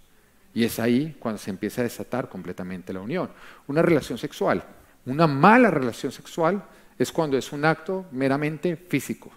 [0.53, 3.29] Y es ahí cuando se empieza a desatar completamente la unión.
[3.67, 4.63] Una relación sexual,
[5.05, 6.63] una mala relación sexual
[6.97, 9.31] es cuando es un acto meramente físico,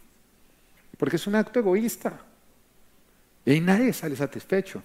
[0.98, 2.20] porque es un acto egoísta.
[3.44, 4.82] Y ahí nadie sale satisfecho.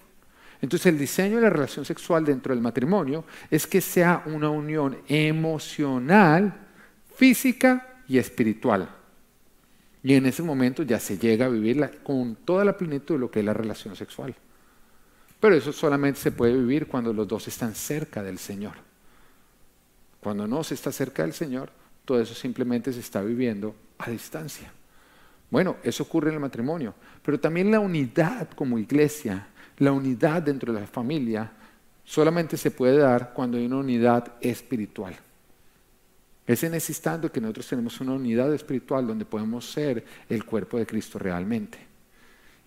[0.62, 4.98] Entonces el diseño de la relación sexual dentro del matrimonio es que sea una unión
[5.08, 6.54] emocional,
[7.16, 8.88] física y espiritual.
[10.02, 13.30] Y en ese momento ya se llega a vivirla con toda la plenitud de lo
[13.30, 14.34] que es la relación sexual.
[15.40, 18.74] Pero eso solamente se puede vivir cuando los dos están cerca del Señor.
[20.20, 21.70] Cuando no se está cerca del Señor,
[22.04, 24.70] todo eso simplemente se está viviendo a distancia.
[25.50, 29.48] Bueno, eso ocurre en el matrimonio, pero también la unidad como iglesia,
[29.78, 31.50] la unidad dentro de la familia,
[32.04, 35.16] solamente se puede dar cuando hay una unidad espiritual.
[36.46, 40.78] Es en ese instante que nosotros tenemos una unidad espiritual donde podemos ser el cuerpo
[40.78, 41.89] de Cristo realmente.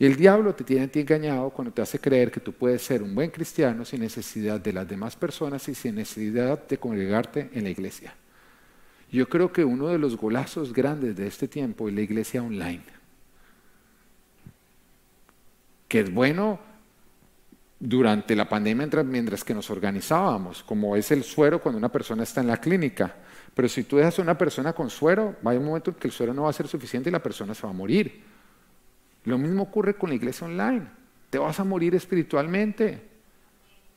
[0.03, 3.15] Y el diablo te tiene engañado cuando te hace creer que tú puedes ser un
[3.15, 7.69] buen cristiano sin necesidad de las demás personas y sin necesidad de congregarte en la
[7.69, 8.13] iglesia.
[9.09, 12.83] Yo creo que uno de los golazos grandes de este tiempo es la iglesia online.
[15.87, 16.59] Que es bueno
[17.79, 22.41] durante la pandemia mientras que nos organizábamos, como es el suero cuando una persona está
[22.41, 23.15] en la clínica.
[23.55, 26.09] Pero si tú dejas a una persona con suero, va a un momento en que
[26.09, 28.32] el suero no va a ser suficiente y la persona se va a morir.
[29.25, 30.83] Lo mismo ocurre con la iglesia online.
[31.29, 33.01] Te vas a morir espiritualmente.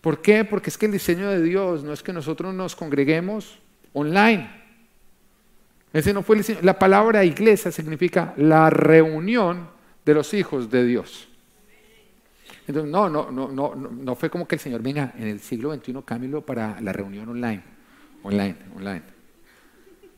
[0.00, 0.44] ¿Por qué?
[0.44, 3.58] Porque es que el diseño de Dios no es que nosotros nos congreguemos
[3.92, 4.48] online.
[5.92, 6.60] Ese no fue el diseño.
[6.62, 9.68] La palabra iglesia significa la reunión
[10.04, 11.28] de los hijos de Dios.
[12.68, 15.74] Entonces, no, no, no, no, no fue como que el Señor venga en el siglo
[15.74, 17.62] XXI, cámbialo para la reunión online,
[18.22, 19.15] online, online.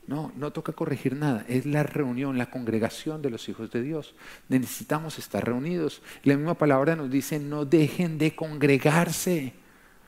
[0.09, 4.15] No, no toca corregir nada, es la reunión, la congregación de los hijos de Dios.
[4.49, 6.01] Necesitamos estar reunidos.
[6.25, 9.53] La misma palabra nos dice, no dejen de congregarse,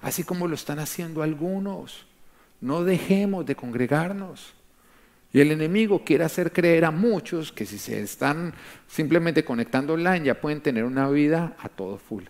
[0.01, 2.07] así como lo están haciendo algunos.
[2.63, 4.55] No dejemos de congregarnos.
[5.35, 8.55] Y el enemigo quiere hacer creer a muchos que si se están
[8.89, 12.25] simplemente conectando online ya pueden tener una vida a todo full.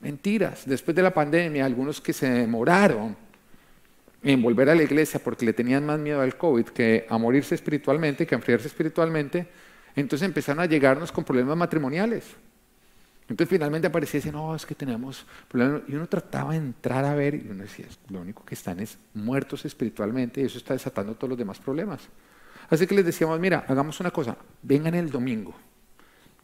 [0.00, 0.62] Mentiras.
[0.64, 3.25] Después de la pandemia, algunos que se demoraron
[4.26, 7.54] en volver a la iglesia porque le tenían más miedo al COVID que a morirse
[7.54, 9.46] espiritualmente, que a enfriarse espiritualmente,
[9.94, 12.24] entonces empezaron a llegarnos con problemas matrimoniales.
[13.28, 15.82] Entonces finalmente aparecía y decía, no, es que tenemos problemas.
[15.86, 18.98] Y uno trataba de entrar a ver y uno decía, lo único que están es
[19.14, 22.08] muertos espiritualmente y eso está desatando todos los demás problemas.
[22.68, 25.54] Así que les decíamos, mira, hagamos una cosa, vengan el domingo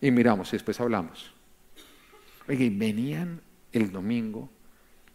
[0.00, 1.32] y miramos y después hablamos.
[2.48, 3.40] Oye, venían
[3.72, 4.48] el domingo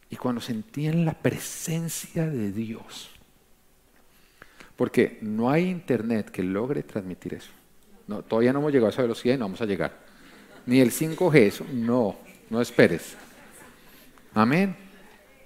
[0.10, 3.10] y cuando sentían la presencia de Dios,
[4.76, 7.52] porque no hay internet que logre transmitir eso.
[8.08, 10.08] No, todavía no hemos llegado a esa velocidad y no vamos a llegar
[10.68, 12.18] ni el 5G, eso, no,
[12.50, 13.16] no esperes.
[14.36, 14.76] Amén.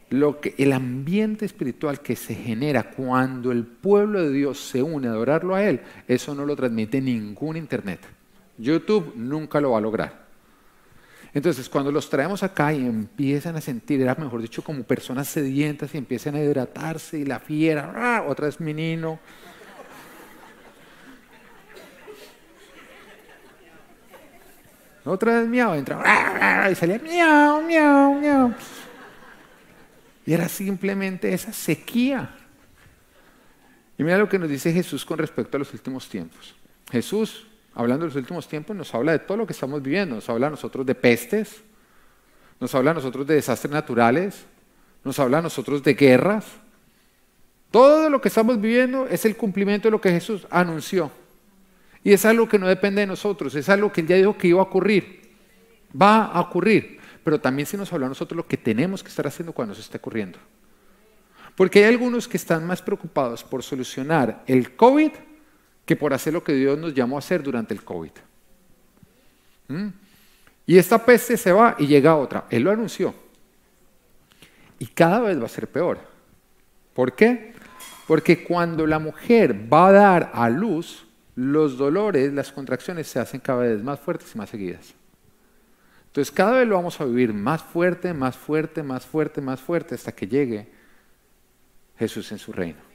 [0.10, 5.08] Lo que, el ambiente espiritual que se genera cuando el pueblo de Dios se une
[5.08, 8.02] a adorarlo a Él, eso no lo transmite ningún internet.
[8.58, 10.26] YouTube nunca lo va a lograr.
[11.34, 15.94] Entonces, cuando los traemos acá y empiezan a sentir, era mejor dicho, como personas sedientas
[15.96, 18.26] y empiezan a hidratarse y la fiera, ¡ah!
[18.28, 19.20] otra vez menino,
[25.04, 28.54] Otra vez miau, entraba y salía miau, miau, miau.
[30.26, 32.30] Y era simplemente esa sequía.
[33.98, 36.56] Y mira lo que nos dice Jesús con respecto a los últimos tiempos.
[36.92, 40.16] Jesús, hablando de los últimos tiempos, nos habla de todo lo que estamos viviendo.
[40.16, 41.64] Nos habla a nosotros de pestes,
[42.60, 44.46] nos habla a nosotros de desastres naturales,
[45.04, 46.46] nos habla a nosotros de guerras.
[47.72, 51.12] Todo lo que estamos viviendo es el cumplimiento de lo que Jesús anunció.
[52.04, 54.48] Y es algo que no depende de nosotros, es algo que Él ya dijo que
[54.48, 55.22] iba a ocurrir.
[56.00, 57.00] Va a ocurrir.
[57.24, 59.82] Pero también se nos habla a nosotros lo que tenemos que estar haciendo cuando se
[59.82, 60.40] esté ocurriendo.
[61.56, 65.12] Porque hay algunos que están más preocupados por solucionar el COVID
[65.86, 68.12] que por hacer lo que Dios nos llamó a hacer durante el COVID.
[69.68, 69.88] ¿Mm?
[70.66, 72.46] Y esta peste se va y llega otra.
[72.50, 73.14] Él lo anunció.
[74.80, 76.00] Y cada vez va a ser peor.
[76.94, 77.54] ¿Por qué?
[78.08, 83.40] Porque cuando la mujer va a dar a luz, los dolores, las contracciones se hacen
[83.40, 84.94] cada vez más fuertes y más seguidas.
[86.08, 89.96] Entonces cada vez lo vamos a vivir más fuerte, más fuerte, más fuerte, más fuerte
[89.96, 90.70] hasta que llegue
[91.98, 92.91] Jesús en su reino.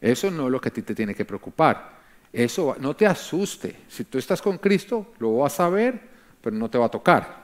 [0.00, 2.00] Eso no es lo que a ti te tiene que preocupar.
[2.32, 3.76] Eso no te asuste.
[3.88, 6.00] Si tú estás con Cristo, lo vas a ver,
[6.40, 7.40] pero no te va a tocar.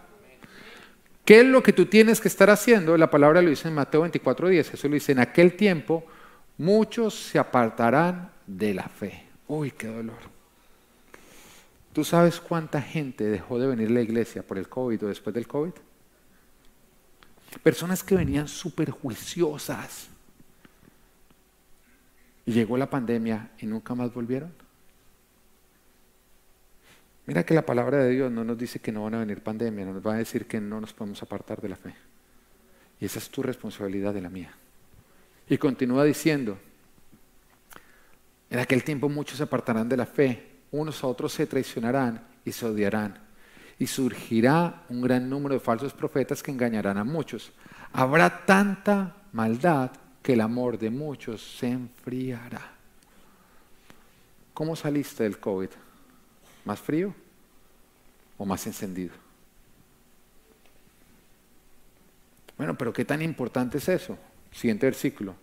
[1.24, 2.96] ¿Qué es lo que tú tienes que estar haciendo?
[2.96, 4.70] La palabra lo dice en Mateo 24:10.
[4.70, 6.04] Jesús lo dice, en aquel tiempo
[6.56, 9.24] muchos se apartarán de la fe.
[9.48, 10.36] Uy, qué dolor.
[11.92, 15.34] ¿Tú sabes cuánta gente dejó de venir a la iglesia por el COVID o después
[15.34, 15.72] del COVID?
[17.62, 20.08] Personas que venían súper juiciosas.
[22.46, 24.52] Y llegó la pandemia y nunca más volvieron.
[27.26, 29.84] Mira que la palabra de Dios no nos dice que no van a venir pandemia,
[29.84, 31.92] no nos va a decir que no nos podemos apartar de la fe.
[33.00, 34.54] Y esa es tu responsabilidad de la mía.
[35.48, 36.56] Y continúa diciendo,
[38.48, 42.52] en aquel tiempo muchos se apartarán de la fe, unos a otros se traicionarán y
[42.52, 43.18] se odiarán.
[43.78, 47.52] Y surgirá un gran número de falsos profetas que engañarán a muchos.
[47.92, 49.90] Habrá tanta maldad
[50.26, 52.72] que el amor de muchos se enfriará.
[54.52, 55.68] ¿Cómo saliste del COVID?
[56.64, 57.14] ¿Más frío
[58.36, 59.14] o más encendido?
[62.58, 64.18] Bueno, pero ¿qué tan importante es eso?
[64.50, 65.36] Siguiente versículo.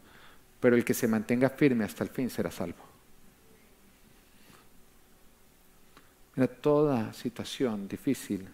[0.59, 2.83] Pero el que se mantenga firme hasta el fin será salvo.
[6.35, 8.49] Mira, toda situación difícil,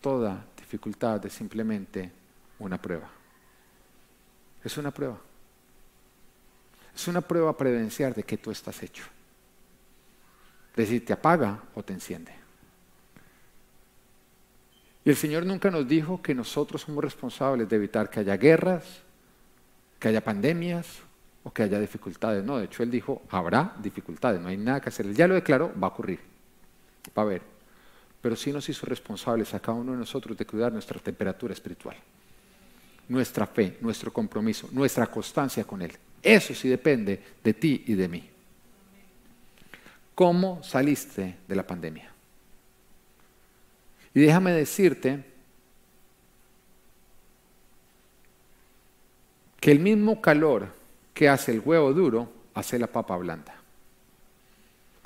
[0.00, 2.10] toda dificultad es simplemente
[2.58, 3.17] una prueba.
[4.64, 5.18] Es una prueba.
[6.94, 9.04] Es una prueba para evidenciar de qué tú estás hecho.
[10.74, 12.32] De si te apaga o te enciende.
[15.04, 18.84] Y el Señor nunca nos dijo que nosotros somos responsables de evitar que haya guerras,
[19.98, 20.86] que haya pandemias
[21.44, 22.44] o que haya dificultades.
[22.44, 25.06] No, de hecho Él dijo, habrá dificultades, no hay nada que hacer.
[25.06, 26.20] Él ya lo declaró, va a ocurrir
[27.16, 27.42] va a haber.
[28.20, 31.96] Pero sí nos hizo responsables a cada uno de nosotros de cuidar nuestra temperatura espiritual,
[33.08, 35.92] nuestra fe, nuestro compromiso, nuestra constancia con Él.
[36.22, 38.28] Eso sí depende de ti y de mí.
[40.14, 42.10] ¿Cómo saliste de la pandemia?
[44.14, 45.24] Y déjame decirte
[49.60, 50.68] que el mismo calor
[51.14, 53.54] que hace el huevo duro hace la papa blanda.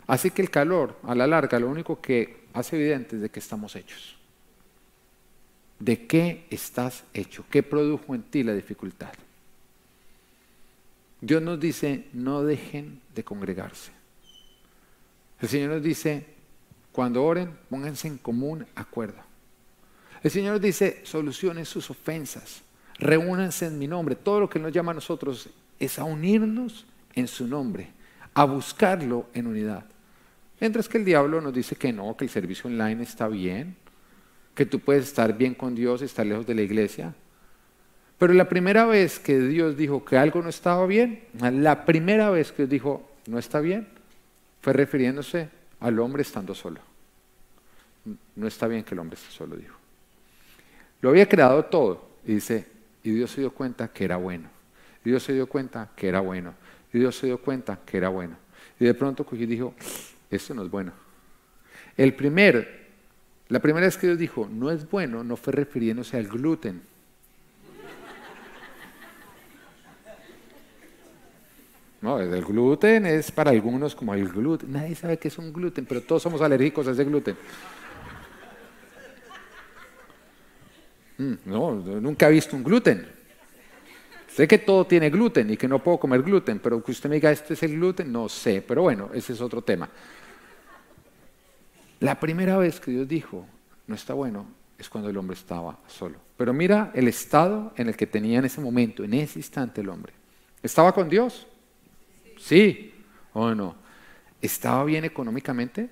[0.06, 3.38] Así que el calor, a la larga, lo único que hace evidente es de qué
[3.38, 4.16] estamos hechos.
[5.82, 7.44] ¿De qué estás hecho?
[7.50, 9.12] ¿Qué produjo en ti la dificultad?
[11.20, 13.90] Dios nos dice, no dejen de congregarse.
[15.40, 16.24] El Señor nos dice,
[16.92, 19.18] cuando oren, pónganse en común acuerdo.
[20.22, 22.62] El Señor nos dice, solucionen sus ofensas,
[23.00, 24.14] reúnanse en mi nombre.
[24.14, 25.48] Todo lo que nos llama a nosotros
[25.80, 27.90] es a unirnos en su nombre,
[28.34, 29.84] a buscarlo en unidad.
[30.60, 33.81] Mientras que el diablo nos dice que no, que el servicio online está bien,
[34.54, 37.14] que tú puedes estar bien con Dios y estar lejos de la iglesia.
[38.18, 42.52] Pero la primera vez que Dios dijo que algo no estaba bien, la primera vez
[42.52, 43.88] que Dios dijo no está bien,
[44.60, 45.48] fue refiriéndose
[45.80, 46.80] al hombre estando solo.
[48.36, 49.76] No está bien que el hombre esté solo, dijo.
[51.00, 52.66] Lo había creado todo, y dice,
[53.02, 54.48] y Dios se dio cuenta que era bueno.
[55.04, 56.54] Y Dios se dio cuenta que era bueno.
[56.92, 58.36] Y Dios se dio cuenta que era bueno.
[58.78, 59.74] Y de pronto cogió dijo,
[60.30, 60.92] esto no es bueno.
[61.96, 62.81] El primer,
[63.52, 66.80] la primera vez que Dios dijo, no es bueno, no fue refiriéndose al gluten.
[72.00, 74.72] No, el gluten es para algunos como el gluten.
[74.72, 77.36] Nadie sabe qué es un gluten, pero todos somos alérgicos a ese gluten.
[81.18, 83.06] Mm, no, nunca he visto un gluten.
[84.28, 87.16] Sé que todo tiene gluten y que no puedo comer gluten, pero que usted me
[87.16, 88.10] diga, ¿este es el gluten?
[88.10, 89.90] No sé, pero bueno, ese es otro tema.
[92.02, 93.46] La primera vez que Dios dijo,
[93.86, 94.44] no está bueno,
[94.76, 96.18] es cuando el hombre estaba solo.
[96.36, 99.88] Pero mira el estado en el que tenía en ese momento, en ese instante el
[99.88, 100.12] hombre.
[100.64, 101.46] ¿Estaba con Dios?
[102.38, 102.92] Sí
[103.32, 103.76] o no.
[104.40, 105.90] ¿Estaba bien económicamente?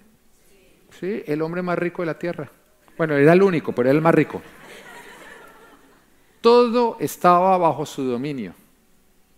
[0.99, 2.51] Sí, el hombre más rico de la tierra.
[2.99, 4.43] Bueno, era el único, pero era el más rico.
[6.41, 8.53] Todo estaba bajo su dominio.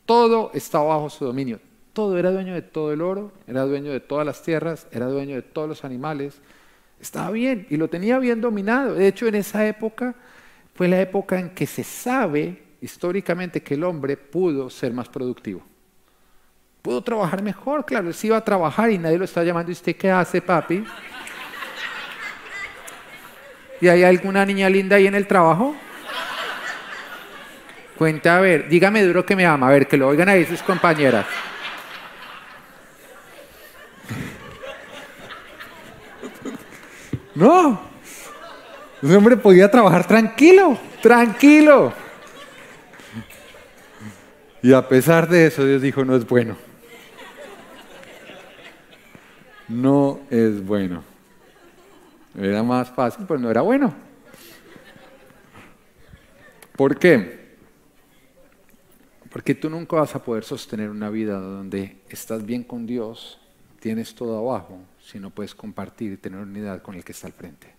[0.07, 1.61] Todo estaba bajo su dominio.
[1.93, 5.35] Todo era dueño de todo el oro, era dueño de todas las tierras, era dueño
[5.35, 6.41] de todos los animales.
[7.03, 8.94] Estaba bien y lo tenía bien dominado.
[8.94, 10.14] De hecho, en esa época
[10.72, 15.62] fue la época en que se sabe históricamente que el hombre pudo ser más productivo.
[16.80, 19.72] Pudo trabajar mejor, claro, él iba a trabajar y nadie lo está llamando.
[19.72, 20.84] ¿Y usted qué hace, papi?
[23.80, 25.74] ¿Y hay alguna niña linda ahí en el trabajo?
[27.98, 30.62] Cuenta, a ver, dígame duro que me ama, a ver, que lo oigan ahí sus
[30.62, 31.26] compañeras.
[37.35, 37.80] No,
[39.03, 41.93] ese hombre podía trabajar tranquilo, tranquilo.
[44.62, 46.57] Y a pesar de eso, Dios dijo, no es bueno.
[49.66, 51.03] No es bueno.
[52.39, 53.93] Era más fácil, pero no era bueno.
[56.76, 57.57] ¿Por qué?
[59.30, 63.41] Porque tú nunca vas a poder sostener una vida donde estás bien con Dios,
[63.80, 64.78] tienes todo abajo,
[65.12, 67.70] si no puedes compartir y tener unidad con el que está al frente.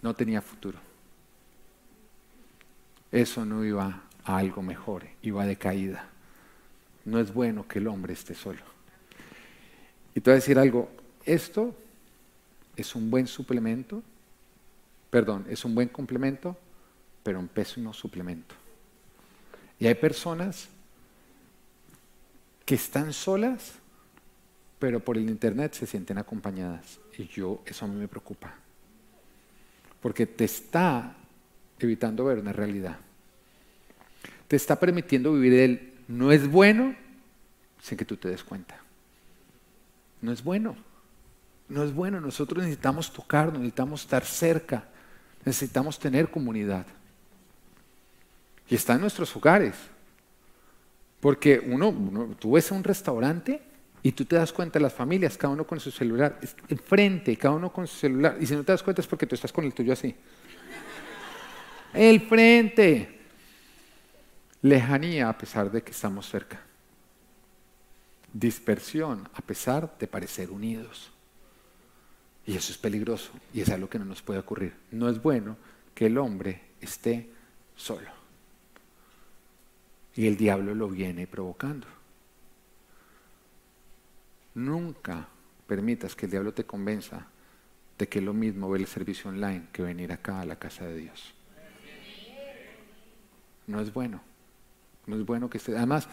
[0.00, 0.78] No tenía futuro.
[3.12, 6.08] Eso no iba a algo mejor, iba de caída.
[7.04, 8.62] No es bueno que el hombre esté solo.
[10.14, 10.90] Y te voy a decir algo,
[11.26, 11.76] esto
[12.74, 14.02] es un buen suplemento,
[15.10, 16.56] perdón, es un buen complemento,
[17.22, 18.54] pero un pésimo suplemento.
[19.78, 20.68] Y hay personas
[22.64, 23.74] que están solas,
[24.78, 27.00] pero por el Internet se sienten acompañadas.
[27.16, 28.54] Y yo, eso a mí me preocupa.
[30.00, 31.16] Porque te está
[31.78, 32.98] evitando ver una realidad.
[34.46, 36.94] Te está permitiendo vivir el no es bueno
[37.82, 38.80] sin que tú te des cuenta.
[40.22, 40.76] No es bueno.
[41.68, 42.20] No es bueno.
[42.20, 44.84] Nosotros necesitamos tocarnos, necesitamos estar cerca,
[45.44, 46.86] necesitamos tener comunidad.
[48.68, 49.74] Y está en nuestros hogares.
[51.20, 53.60] Porque uno, tú ves a un restaurante
[54.02, 56.38] y tú te das cuenta las familias, cada uno con su celular,
[56.68, 58.36] enfrente, cada uno con su celular.
[58.40, 60.14] Y si no te das cuenta es porque tú estás con el tuyo así.
[61.92, 63.16] El frente.
[64.62, 66.60] Lejanía a pesar de que estamos cerca.
[68.32, 71.10] Dispersión a pesar de parecer unidos.
[72.46, 74.74] Y eso es peligroso y es algo que no nos puede ocurrir.
[74.90, 75.56] No es bueno
[75.94, 77.30] que el hombre esté
[77.76, 78.10] solo.
[80.14, 81.86] Y el diablo lo viene provocando.
[84.58, 85.28] Nunca
[85.68, 87.28] permitas que el diablo te convenza
[87.96, 90.84] de que es lo mismo ver el servicio online que venir acá a la casa
[90.84, 91.32] de Dios.
[93.68, 94.20] No es bueno.
[95.06, 95.76] No es bueno que esté.
[95.76, 96.08] Además,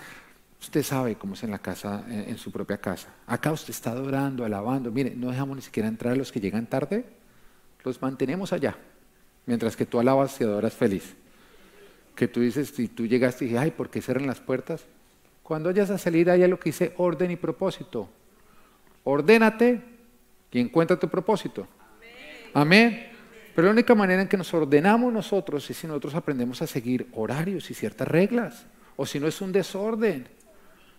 [0.61, 3.11] usted sabe cómo es en la casa, en, su propia casa.
[3.25, 4.91] Acá usted está adorando, alabando.
[4.91, 7.03] Mire, no dejamos ni siquiera entrar a los que llegan tarde.
[7.83, 8.77] los mantenemos allá,
[9.47, 11.15] mientras que tú alabas y adoras feliz.
[12.13, 14.85] Que tú dices, si tú llegaste y dices, ay, ¿por qué cierran las puertas?
[15.41, 18.07] Cuando vayas a salir, haya lo que dice orden y propósito.
[19.05, 19.81] Ordénate
[20.51, 21.67] y encuentra tu propósito.
[22.53, 23.11] Amén.
[23.55, 27.07] Pero la única manera en que nos ordenamos nosotros es si nosotros aprendemos a seguir
[27.13, 28.65] horarios y ciertas reglas.
[28.97, 30.27] O si no es un desorden.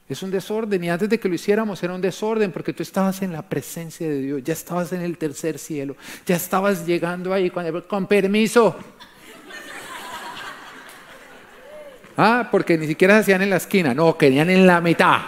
[0.08, 3.22] Es un desorden y antes de que lo hiciéramos era un desorden porque tú estabas
[3.22, 7.50] en la presencia de Dios, ya estabas en el tercer cielo, ya estabas llegando ahí
[7.50, 8.76] con, con permiso.
[12.16, 15.22] Ah, porque ni siquiera se hacían en la esquina, no, querían en la mitad.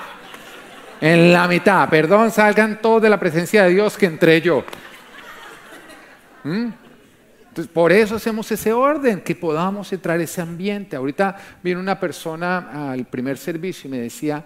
[1.01, 4.64] En la mitad, perdón, salgan todos de la presencia de Dios que entré yo.
[6.44, 6.68] ¿Mm?
[7.49, 10.96] Entonces, por eso hacemos ese orden, que podamos entrar ese ambiente.
[10.96, 14.44] Ahorita vino una persona al primer servicio y me decía,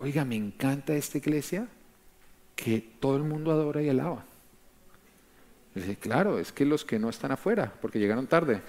[0.00, 1.66] oiga, me encanta esta iglesia
[2.54, 4.24] que todo el mundo adora y alaba.
[5.74, 8.60] Y dije, claro, es que los que no están afuera, porque llegaron tarde.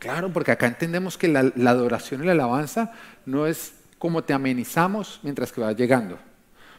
[0.00, 2.92] Claro, porque acá entendemos que la, adoración y la alabanza
[3.26, 6.18] no es como te amenizamos mientras que vas llegando.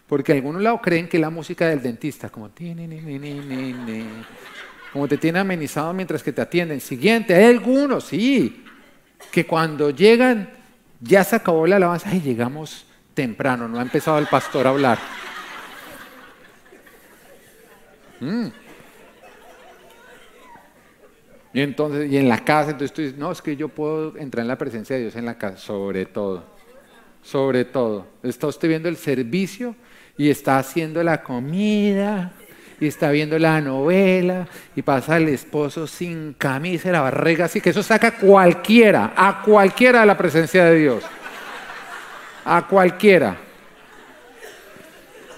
[0.08, 2.50] Porque algunos lados creen que la música del dentista, como
[4.92, 6.82] como te tiene amenizado mientras que te atienden.
[6.82, 8.66] Siguiente, hay algunos, sí,
[9.32, 10.50] que cuando llegan
[11.00, 14.98] ya se acabó la alabanza y llegamos temprano, no ha empezado el pastor a hablar.
[18.20, 18.48] Mm.
[21.54, 24.42] Y entonces, y en la casa, entonces tú dices, no, es que yo puedo entrar
[24.42, 26.61] en la presencia de Dios en la casa, sobre todo,
[27.22, 28.08] sobre todo.
[28.24, 29.76] Está usted viendo el servicio
[30.18, 32.32] y está haciendo la comida
[32.80, 37.62] y está viendo la novela y pasa el esposo sin camisa y la barriga así,
[37.62, 41.04] que eso saca a cualquiera, a cualquiera de la presencia de Dios.
[42.44, 43.38] A cualquiera.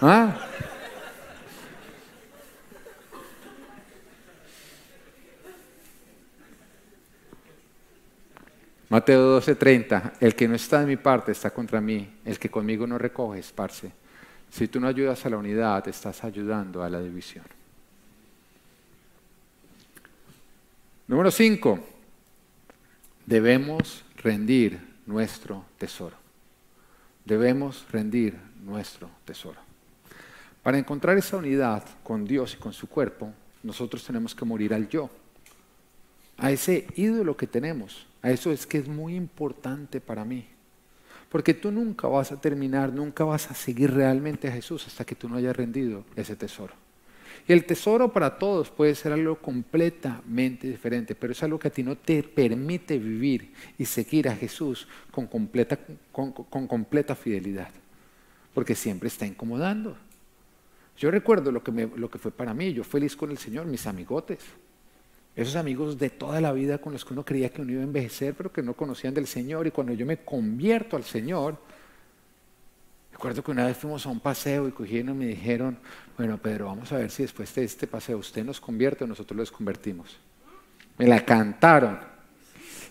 [0.01, 0.35] ¿Ah?
[8.93, 12.85] Mateo 12:30, el que no está de mi parte está contra mí, el que conmigo
[12.85, 13.91] no recoge, esparce.
[14.51, 17.43] Si tú no ayudas a la unidad, estás ayudando a la división.
[21.07, 21.79] Número 5,
[23.25, 26.15] debemos rendir nuestro tesoro.
[27.25, 29.59] Debemos rendir nuestro tesoro.
[30.61, 33.33] Para encontrar esa unidad con Dios y con su cuerpo,
[33.63, 35.09] nosotros tenemos que morir al yo,
[36.37, 40.47] a ese ídolo que tenemos, a eso es que es muy importante para mí.
[41.29, 45.13] Porque tú nunca vas a terminar, nunca vas a seguir realmente a Jesús hasta que
[45.13, 46.73] tú no hayas rendido ese tesoro.
[47.47, 51.71] Y el tesoro para todos puede ser algo completamente diferente, pero es algo que a
[51.71, 55.77] ti no te permite vivir y seguir a Jesús con completa,
[56.11, 57.71] con, completa fidelidad,
[58.53, 59.97] porque siempre está incomodando.
[60.97, 63.85] Yo recuerdo lo que, lo que fue para mí, yo feliz con el Señor, mis
[63.87, 64.39] amigotes.
[65.35, 67.85] Esos amigos de toda la vida con los que uno creía que uno iba a
[67.85, 69.65] envejecer, pero que no conocían del Señor.
[69.65, 71.57] Y cuando yo me convierto al Señor,
[73.11, 75.77] recuerdo que una vez fuimos a un paseo y cogieron y me dijeron,
[76.17, 79.35] bueno, Pedro, vamos a ver si después de este paseo usted nos convierte o nosotros
[79.35, 80.17] los convertimos.
[80.99, 81.97] Me la cantaron.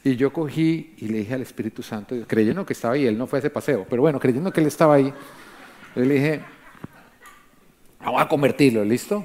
[0.03, 3.29] Y yo cogí y le dije al Espíritu Santo, creyendo que estaba ahí, él no
[3.29, 5.15] fue a ese paseo, pero bueno, creyendo que él estaba ahí,
[5.95, 6.41] yo le dije,
[8.01, 9.25] vamos a convertirlo, ¿listo?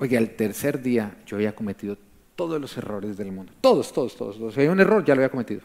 [0.00, 1.98] Oye, al tercer día yo había cometido
[2.34, 3.52] todos los errores del mundo.
[3.60, 4.38] Todos, todos, todos.
[4.38, 4.54] todos.
[4.54, 5.60] Si hay un error, ya lo había cometido.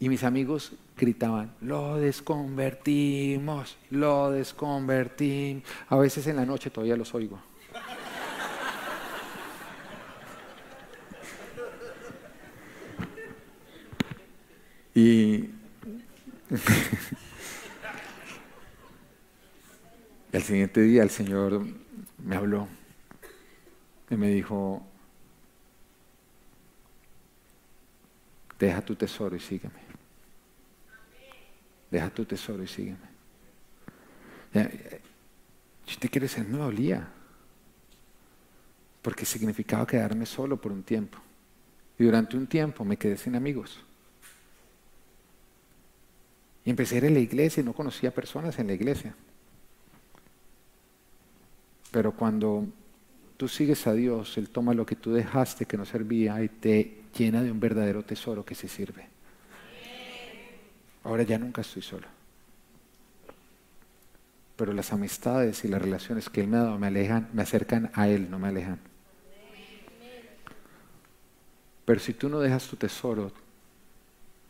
[0.00, 5.64] Y mis amigos gritaban, lo desconvertimos, lo desconvertimos.
[5.88, 7.38] A veces en la noche todavía los oigo.
[14.94, 15.50] Y
[20.32, 21.66] el siguiente día el Señor
[22.18, 22.66] me habló
[24.12, 24.82] y me dijo,
[28.58, 29.80] deja tu tesoro y sígueme.
[31.90, 32.98] Deja tu tesoro y sígueme.
[35.86, 37.08] Si te quieres ser, me dolía.
[39.00, 41.18] Porque significaba quedarme solo por un tiempo.
[41.98, 43.82] Y durante un tiempo me quedé sin amigos.
[46.66, 49.14] Y empecé a ir a la iglesia y no conocía personas en la iglesia.
[51.90, 52.68] Pero cuando
[53.36, 57.02] tú sigues a Dios, Él toma lo que tú dejaste que no servía y te
[57.16, 59.06] llena de un verdadero tesoro que se sirve.
[61.04, 62.06] Ahora ya nunca estoy solo.
[64.56, 67.90] Pero las amistades y las relaciones que Él me ha dado me alejan, me acercan
[67.94, 68.78] a Él, no me alejan.
[71.84, 73.32] Pero si tú no dejas tu tesoro,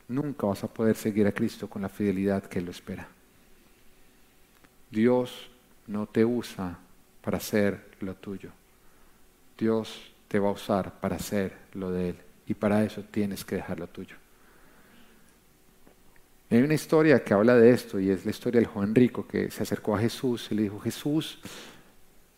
[0.08, 3.08] nunca vas a poder seguir a Cristo con la fidelidad que Él lo espera.
[4.90, 5.50] Dios
[5.86, 6.78] no te usa
[7.22, 8.50] para hacer lo tuyo.
[9.62, 12.16] Dios te va a usar para hacer lo de Él.
[12.48, 14.16] Y para eso tienes que dejar lo tuyo.
[16.50, 19.50] Hay una historia que habla de esto y es la historia del joven rico que
[19.52, 21.38] se acercó a Jesús y le dijo, Jesús,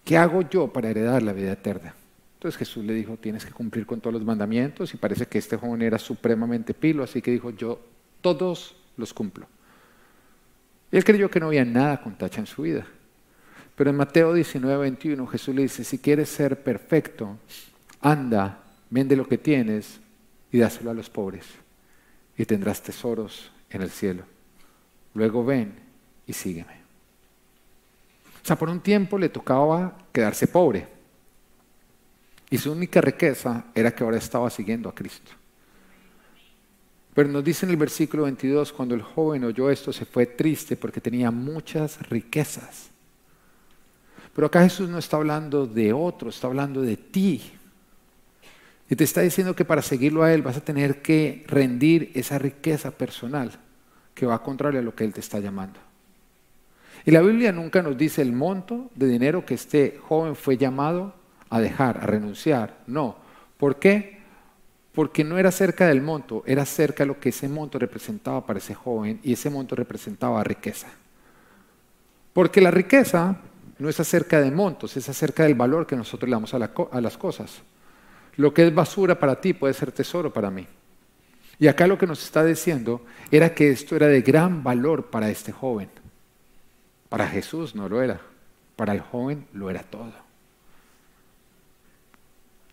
[0.04, 1.94] ¿qué hago yo para heredar la vida eterna?
[2.34, 5.56] Entonces Jesús le dijo, tienes que cumplir con todos los mandamientos y parece que este
[5.56, 7.80] joven era supremamente pilo, así que dijo, yo
[8.20, 9.46] todos los cumplo.
[10.92, 12.86] Y él creyó que no había nada con tacha en su vida.
[13.76, 17.38] Pero en Mateo 19, 21 Jesús le dice, si quieres ser perfecto,
[18.00, 20.00] anda, vende lo que tienes
[20.52, 21.44] y dáselo a los pobres
[22.36, 24.24] y tendrás tesoros en el cielo.
[25.14, 25.74] Luego ven
[26.26, 26.84] y sígueme.
[28.42, 30.86] O sea, por un tiempo le tocaba quedarse pobre.
[32.50, 35.32] Y su única riqueza era que ahora estaba siguiendo a Cristo.
[37.14, 40.76] Pero nos dice en el versículo 22, cuando el joven oyó esto, se fue triste
[40.76, 42.90] porque tenía muchas riquezas.
[44.34, 47.42] Pero acá Jesús no está hablando de otro, está hablando de ti.
[48.90, 52.38] Y te está diciendo que para seguirlo a Él vas a tener que rendir esa
[52.38, 53.52] riqueza personal
[54.14, 55.80] que va contrario a lo que Él te está llamando.
[57.06, 61.14] Y la Biblia nunca nos dice el monto de dinero que este joven fue llamado
[61.50, 62.78] a dejar, a renunciar.
[62.86, 63.16] No.
[63.58, 64.18] ¿Por qué?
[64.92, 68.58] Porque no era cerca del monto, era cerca de lo que ese monto representaba para
[68.58, 70.88] ese joven y ese monto representaba riqueza.
[72.32, 73.38] Porque la riqueza
[73.78, 77.18] no es acerca de montos, es acerca del valor que nosotros le damos a, las
[77.18, 77.62] cosas.
[78.36, 80.66] Lo que es basura para ti puede ser tesoro para mí.
[81.58, 85.30] Y acá lo que nos está diciendo era que esto era de gran valor para
[85.30, 85.88] este joven.
[87.08, 88.20] Para Jesús no lo era,
[88.76, 90.12] para el joven lo era todo.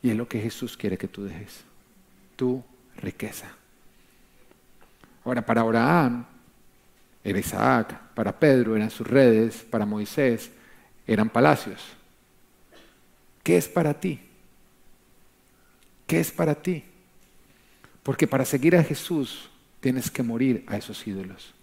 [0.03, 1.63] Y es lo que Jesús quiere que tú dejes,
[2.35, 2.63] tu
[2.97, 3.47] riqueza.
[5.23, 6.25] Ahora, para Abraham
[7.23, 10.51] era Isaac, para Pedro eran sus redes, para Moisés
[11.07, 11.81] eran palacios.
[13.43, 14.19] ¿Qué es para ti?
[16.07, 16.83] ¿Qué es para ti?
[18.03, 19.49] Porque para seguir a Jesús
[19.79, 21.53] tienes que morir a esos ídolos,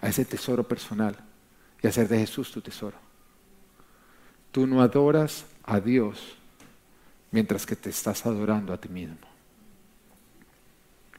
[0.00, 1.16] a ese tesoro personal
[1.82, 2.96] y hacer de Jesús tu tesoro.
[4.52, 6.36] Tú no adoras a Dios
[7.30, 9.26] mientras que te estás adorando a ti mismo.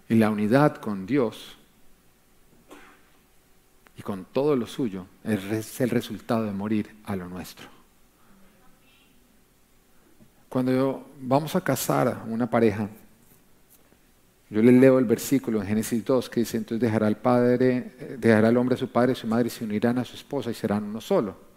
[0.10, 1.58] Y la unidad con Dios
[3.98, 7.68] y con todo lo suyo es el resultado de morir a lo nuestro.
[10.50, 12.90] Cuando vamos a casar a una pareja,
[14.50, 18.48] yo les leo el versículo en Génesis 2 que dice, entonces dejará al padre, dejará
[18.48, 20.54] al hombre a su padre y su madre y se unirán a su esposa y
[20.54, 21.48] serán uno solo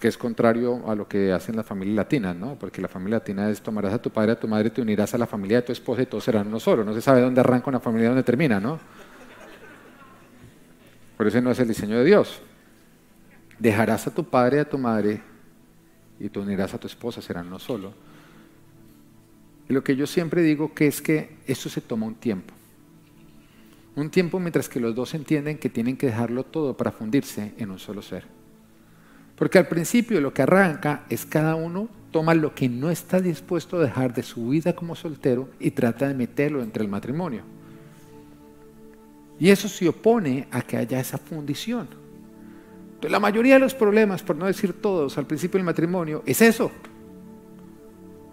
[0.00, 2.58] que es contrario a lo que hacen las familias latinas, ¿no?
[2.58, 5.18] Porque la familia latina es tomarás a tu padre, a tu madre, te unirás a
[5.18, 6.82] la familia de tu esposa y todos serán uno solo.
[6.82, 8.80] No se sabe dónde arranca una familia dónde termina, ¿no?
[11.20, 12.40] Por eso no es el diseño de Dios.
[13.58, 15.20] Dejarás a tu padre y a tu madre
[16.18, 17.92] y te unirás a tu esposa, serán uno solo.
[19.68, 22.54] Y lo que yo siempre digo que es que esto se toma un tiempo.
[23.96, 27.70] Un tiempo mientras que los dos entienden que tienen que dejarlo todo para fundirse en
[27.70, 28.24] un solo ser.
[29.36, 33.76] Porque al principio lo que arranca es cada uno toma lo que no está dispuesto
[33.76, 37.59] a dejar de su vida como soltero y trata de meterlo entre el matrimonio.
[39.40, 41.88] Y eso se opone a que haya esa fundición.
[42.88, 46.42] Entonces, la mayoría de los problemas, por no decir todos, al principio del matrimonio, es
[46.42, 46.70] eso.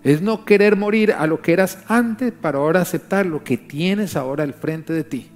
[0.04, 4.18] Es no querer morir a lo que eras antes para ahora aceptar lo que tienes
[4.18, 5.30] ahora al frente de ti.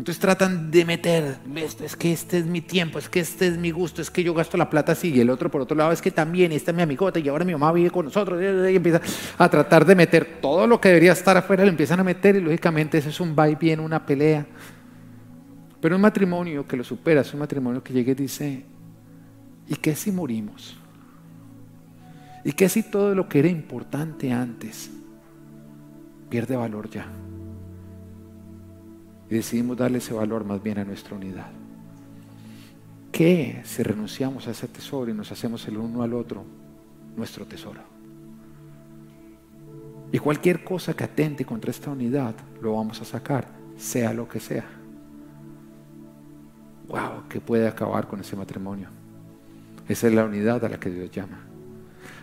[0.00, 1.36] Entonces tratan de meter,
[1.84, 4.32] es que este es mi tiempo, es que este es mi gusto, es que yo
[4.32, 6.76] gasto la plata así, y el otro por otro lado es que también, esta es
[6.78, 9.02] mi amigota, y ahora mi mamá vive con nosotros, y empieza
[9.36, 12.40] a tratar de meter todo lo que debería estar afuera, lo empiezan a meter, y
[12.40, 14.46] lógicamente eso es un va y viene, una pelea.
[15.82, 18.64] Pero un matrimonio que lo supera es un matrimonio que llega y dice,
[19.68, 20.78] ¿y qué si morimos?
[22.42, 24.90] ¿Y qué si todo lo que era importante antes
[26.30, 27.06] pierde valor ya?
[29.30, 31.50] Y decidimos darle ese valor más bien a nuestra unidad.
[33.12, 36.44] ¿Qué si renunciamos a ese tesoro y nos hacemos el uno al otro
[37.16, 37.80] nuestro tesoro?
[40.12, 44.40] Y cualquier cosa que atente contra esta unidad lo vamos a sacar, sea lo que
[44.40, 44.66] sea.
[46.88, 47.28] ¡Wow!
[47.28, 48.88] Que puede acabar con ese matrimonio.
[49.88, 51.38] Esa es la unidad a la que Dios llama.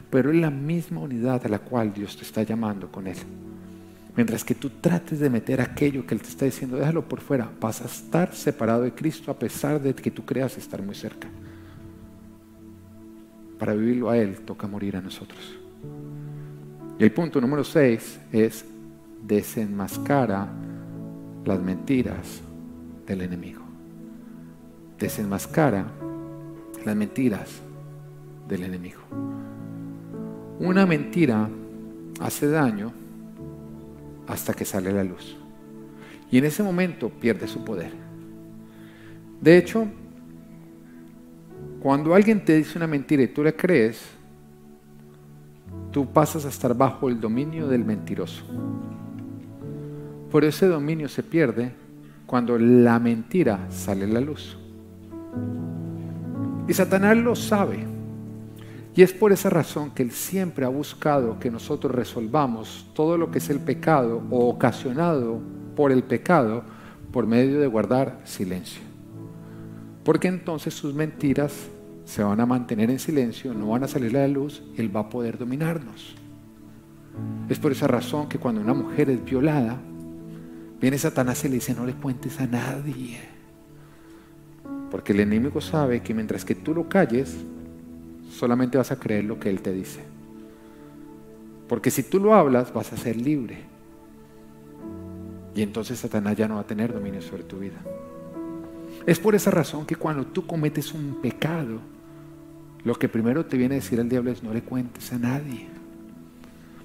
[0.09, 3.17] Pero es la misma unidad a la cual Dios te está llamando con Él.
[4.17, 7.51] Mientras que tú trates de meter aquello que Él te está diciendo, déjalo por fuera,
[7.61, 11.27] vas a estar separado de Cristo a pesar de que tú creas estar muy cerca.
[13.59, 15.55] Para vivirlo a Él toca morir a nosotros.
[16.97, 18.65] Y el punto número 6 es
[19.23, 20.47] desenmascara
[21.45, 22.41] las mentiras
[23.05, 23.61] del enemigo.
[24.97, 25.85] Desenmascara
[26.83, 27.61] las mentiras
[28.47, 29.01] del enemigo.
[30.59, 31.47] Una mentira
[32.19, 32.91] hace daño
[34.27, 35.37] hasta que sale la luz.
[36.29, 37.91] Y en ese momento pierde su poder.
[39.41, 39.87] De hecho,
[41.79, 44.01] cuando alguien te dice una mentira y tú le crees,
[45.91, 48.43] tú pasas a estar bajo el dominio del mentiroso.
[50.31, 51.71] Por ese dominio se pierde
[52.25, 54.57] cuando la mentira sale a la luz.
[56.67, 57.96] Y Satanás lo sabe.
[58.97, 63.29] Y es por esa razón que Él siempre ha buscado que nosotros resolvamos todo lo
[63.29, 65.39] que es el pecado o ocasionado
[65.75, 66.63] por el pecado
[67.11, 68.81] por medio de guardar silencio.
[70.03, 71.53] Porque entonces sus mentiras
[72.05, 75.01] se van a mantener en silencio, no van a salir a la luz, Él va
[75.01, 76.15] a poder dominarnos.
[77.49, 79.77] Es por esa razón que cuando una mujer es violada,
[80.81, 83.19] viene Satanás y le dice, no le cuentes a nadie.
[84.89, 87.37] Porque el enemigo sabe que mientras que tú lo calles,
[88.31, 90.01] solamente vas a creer lo que Él te dice.
[91.67, 93.57] Porque si tú lo hablas, vas a ser libre.
[95.55, 97.77] Y entonces Satanás ya no va a tener dominio sobre tu vida.
[99.05, 101.79] Es por esa razón que cuando tú cometes un pecado,
[102.83, 105.67] lo que primero te viene a decir el diablo es no le cuentes a nadie.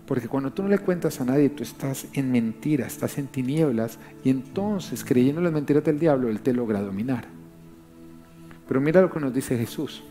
[0.06, 3.98] Porque cuando tú no le cuentas a nadie, tú estás en mentira, estás en tinieblas
[4.24, 7.26] y entonces creyendo las mentiras del diablo, él te logra dominar.
[8.66, 10.02] Pero mira lo que nos dice Jesús.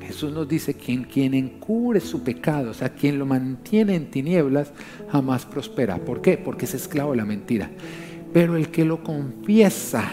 [0.00, 4.72] Jesús nos dice que quien encubre su pecado, o sea, quien lo mantiene en tinieblas,
[5.10, 5.98] jamás prospera.
[5.98, 6.38] ¿Por qué?
[6.38, 7.70] Porque es esclavo de la mentira.
[8.32, 10.08] Pero el que lo confiesa,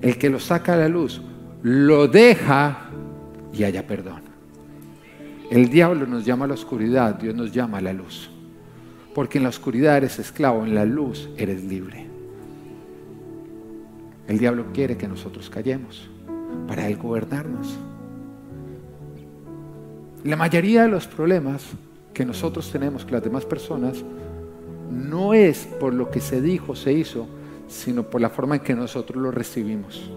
[0.00, 1.22] el que lo saca a la luz,
[1.62, 2.90] lo deja
[3.52, 4.22] y haya perdón.
[5.50, 8.30] El diablo nos llama a la oscuridad, Dios nos llama a la luz.
[9.14, 12.06] Porque en la oscuridad eres esclavo, en la luz eres libre.
[14.26, 16.08] El diablo quiere que nosotros callemos
[16.66, 17.78] para él gobernarnos.
[20.24, 21.64] La mayoría de los problemas
[22.14, 24.04] que nosotros tenemos con las demás personas
[24.88, 27.26] no es por lo que se dijo, se hizo,
[27.66, 30.10] sino por la forma en que nosotros lo recibimos.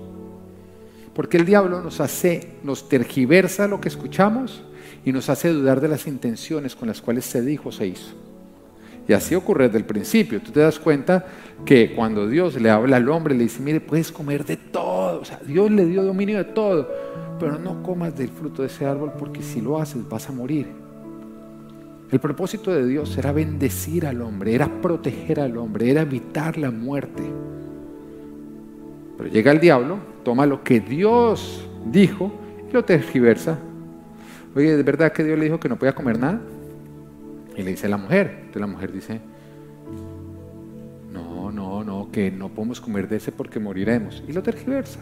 [1.15, 4.63] Porque el diablo nos hace, nos tergiversa lo que escuchamos
[5.03, 8.13] y nos hace dudar de las intenciones con las cuales se dijo, se hizo.
[9.07, 10.39] Y así ocurre desde el principio.
[10.39, 11.25] Tú te das cuenta
[11.65, 15.21] que cuando Dios le habla al hombre, le dice, mire, puedes comer de todo.
[15.21, 18.85] O sea, Dios le dio dominio de todo pero no comas del fruto de ese
[18.85, 20.67] árbol porque si lo haces vas a morir.
[22.11, 26.71] El propósito de Dios era bendecir al hombre, era proteger al hombre, era evitar la
[26.71, 27.23] muerte.
[29.17, 32.31] Pero llega el diablo, toma lo que Dios dijo
[32.69, 33.57] y lo tergiversa.
[34.55, 36.41] Oye, ¿de verdad que Dios le dijo que no podía comer nada?
[37.57, 38.31] Y le dice a la mujer.
[38.37, 39.19] Entonces la mujer dice,
[41.11, 44.23] no, no, no, que no podemos comer de ese porque moriremos.
[44.27, 44.99] Y lo tergiversa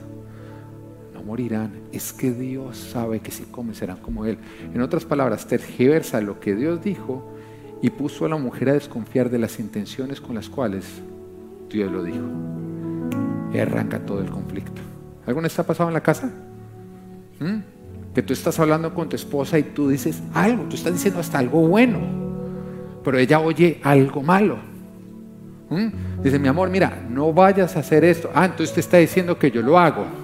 [1.26, 1.72] morirán.
[1.92, 4.38] Es que Dios sabe que si comen serán como Él.
[4.74, 7.34] En otras palabras, tergiversa lo que Dios dijo
[7.82, 10.86] y puso a la mujer a desconfiar de las intenciones con las cuales
[11.70, 12.26] Dios lo dijo.
[13.54, 14.82] Y arranca todo el conflicto.
[15.26, 16.32] ¿Alguna vez ha pasado en la casa?
[17.40, 18.14] ¿Mm?
[18.14, 21.40] Que tú estás hablando con tu esposa y tú dices algo, tú estás diciendo hasta
[21.40, 22.00] algo bueno,
[23.04, 24.58] pero ella oye algo malo.
[25.70, 26.22] ¿Mm?
[26.24, 28.32] Dice, mi amor, mira, no vayas a hacer esto.
[28.34, 30.23] Ah, entonces te está diciendo que yo lo hago.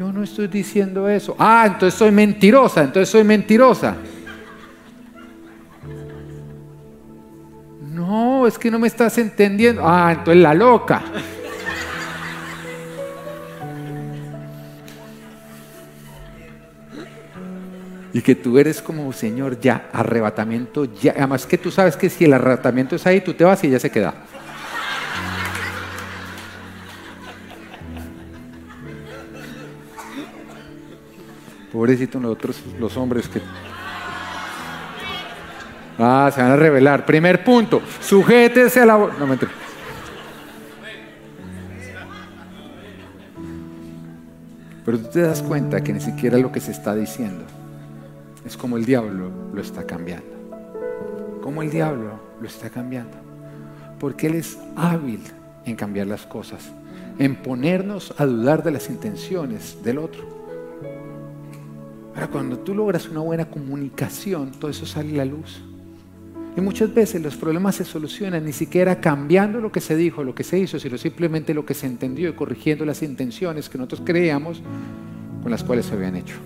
[0.00, 1.36] Yo no estoy diciendo eso.
[1.38, 3.98] Ah, entonces soy mentirosa, entonces soy mentirosa.
[7.82, 9.82] No, es que no me estás entendiendo.
[9.84, 11.02] Ah, entonces la loca.
[18.14, 21.12] Y que tú eres como, Señor, ya, arrebatamiento, ya.
[21.14, 23.78] Además que tú sabes que si el arrebatamiento es ahí, tú te vas y ya
[23.78, 24.14] se queda.
[31.72, 33.40] Pobrecito nosotros, los hombres que...
[35.98, 37.04] Ah, se van a revelar.
[37.04, 38.98] Primer punto, sujétese a la...
[39.18, 39.36] No me
[44.84, 47.44] Pero tú te das cuenta que ni siquiera lo que se está diciendo
[48.44, 50.26] es como el diablo lo está cambiando.
[51.42, 53.16] Como el diablo lo está cambiando.
[53.98, 55.20] Porque Él es hábil
[55.64, 56.70] en cambiar las cosas,
[57.18, 60.39] en ponernos a dudar de las intenciones del otro.
[62.28, 65.62] Cuando tú logras una buena comunicación, todo eso sale a la luz.
[66.56, 70.34] Y muchas veces los problemas se solucionan ni siquiera cambiando lo que se dijo, lo
[70.34, 74.02] que se hizo, sino simplemente lo que se entendió y corrigiendo las intenciones que nosotros
[74.04, 74.62] creíamos
[75.42, 76.36] con las cuales se habían hecho.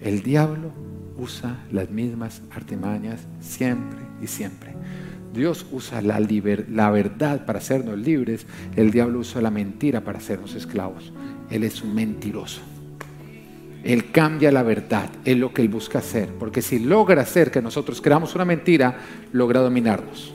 [0.00, 0.72] El diablo
[1.18, 4.74] usa las mismas artimañas siempre y siempre.
[5.34, 10.54] Dios usa la, la verdad para hacernos libres, el diablo usa la mentira para hacernos
[10.54, 11.12] esclavos.
[11.50, 12.62] Él es un mentiroso.
[13.86, 16.30] Él cambia la verdad, es lo que Él busca hacer.
[16.40, 18.98] Porque si logra hacer que nosotros creamos una mentira,
[19.32, 20.34] logra dominarnos.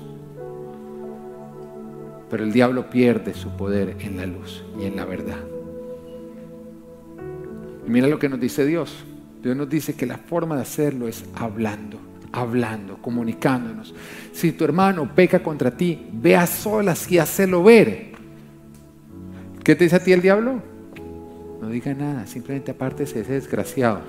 [2.30, 5.40] Pero el diablo pierde su poder en la luz y en la verdad.
[7.86, 9.04] Y mira lo que nos dice Dios.
[9.44, 12.00] Dios nos dice que la forma de hacerlo es hablando,
[12.32, 13.94] hablando, comunicándonos.
[14.32, 18.14] Si tu hermano peca contra ti, ve a solas y hazlo ver.
[19.62, 20.71] ¿Qué te dice a ti el diablo?
[21.62, 24.02] No diga nada, simplemente apártese ese desgraciado.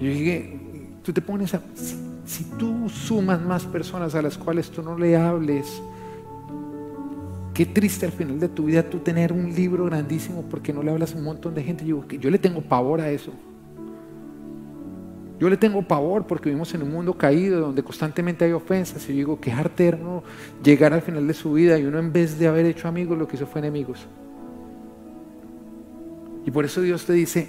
[0.00, 0.58] Yo dije,
[1.02, 1.62] tú te pones a...
[2.24, 5.82] Si, tú sumas más personas a las cuales tú no le hables,
[7.52, 10.90] qué triste al final de tu vida tú tener un libro grandísimo porque no le
[10.90, 11.84] hablas a un montón de gente.
[11.84, 13.32] Yo, yo le tengo pavor a eso.
[15.38, 19.04] Yo le tengo pavor porque vivimos en un mundo caído donde constantemente hay ofensas.
[19.04, 20.22] Y yo digo, qué eterno
[20.64, 23.28] llegar al final de su vida y uno en vez de haber hecho amigos lo
[23.28, 24.06] que hizo fue enemigos.
[26.44, 27.48] Y por eso Dios te dice,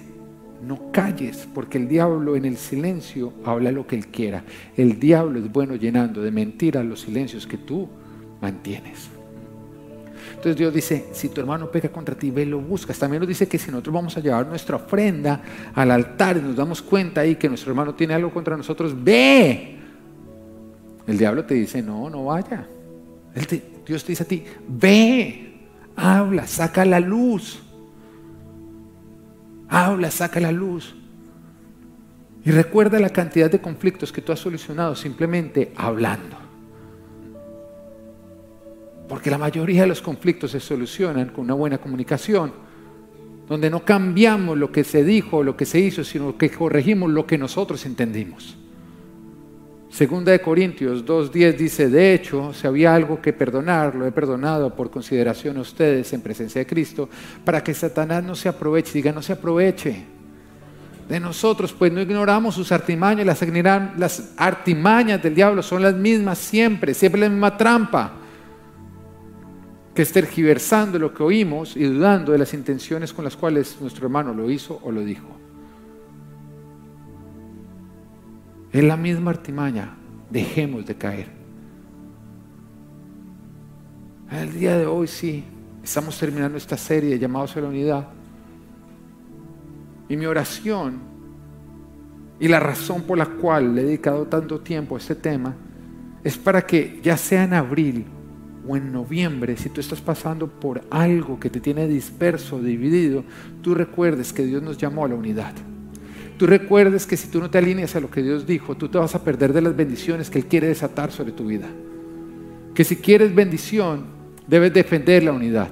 [0.65, 4.43] no calles, porque el diablo en el silencio habla lo que él quiera.
[4.77, 7.89] El diablo es bueno llenando de mentiras los silencios que tú
[8.41, 9.09] mantienes.
[10.29, 12.97] Entonces Dios dice, si tu hermano peca contra ti, ve lo buscas.
[12.97, 15.41] También nos dice que si nosotros vamos a llevar nuestra ofrenda
[15.73, 19.77] al altar y nos damos cuenta ahí que nuestro hermano tiene algo contra nosotros, ve.
[21.07, 22.67] El diablo te dice, no, no vaya.
[23.85, 25.53] Dios te dice a ti, ve,
[25.95, 27.61] habla, saca la luz.
[29.69, 30.95] Habla, saca la luz.
[32.45, 36.37] Y recuerda la cantidad de conflictos que tú has solucionado simplemente hablando.
[39.07, 42.53] Porque la mayoría de los conflictos se solucionan con una buena comunicación,
[43.47, 47.11] donde no cambiamos lo que se dijo o lo que se hizo, sino que corregimos
[47.11, 48.57] lo que nosotros entendimos.
[49.93, 54.75] Segunda de Corintios 2.10 dice, de hecho, si había algo que perdonar, lo he perdonado
[54.75, 57.07] por consideración a ustedes en presencia de Cristo,
[57.45, 60.03] para que Satanás no se aproveche, diga, no se aproveche
[61.07, 63.23] de nosotros, pues no ignoramos sus artimañas,
[63.95, 68.13] las, artimañas del diablo son las mismas siempre, siempre la misma trampa,
[69.93, 74.07] que es tergiversando lo que oímos y dudando de las intenciones con las cuales nuestro
[74.07, 75.43] hermano lo hizo o lo dijo.
[78.73, 79.95] Es la misma artimaña.
[80.31, 81.27] Dejemos de caer.
[84.31, 85.43] El día de hoy sí,
[85.83, 88.07] estamos terminando esta serie llamados a la unidad.
[90.09, 90.97] Y mi oración
[92.39, 95.55] y la razón por la cual le he dedicado tanto tiempo a este tema
[96.23, 98.05] es para que ya sea en abril
[98.67, 103.23] o en noviembre, si tú estás pasando por algo que te tiene disperso, dividido,
[103.61, 105.53] tú recuerdes que Dios nos llamó a la unidad
[106.37, 108.97] tú recuerdes que si tú no te alineas a lo que Dios dijo, tú te
[108.97, 111.67] vas a perder de las bendiciones que Él quiere desatar sobre tu vida.
[112.73, 114.05] Que si quieres bendición,
[114.47, 115.69] debes defender la unidad.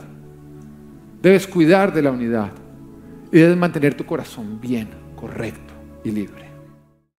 [1.22, 2.52] Debes cuidar de la unidad.
[3.32, 6.51] Y debes mantener tu corazón bien, correcto y libre.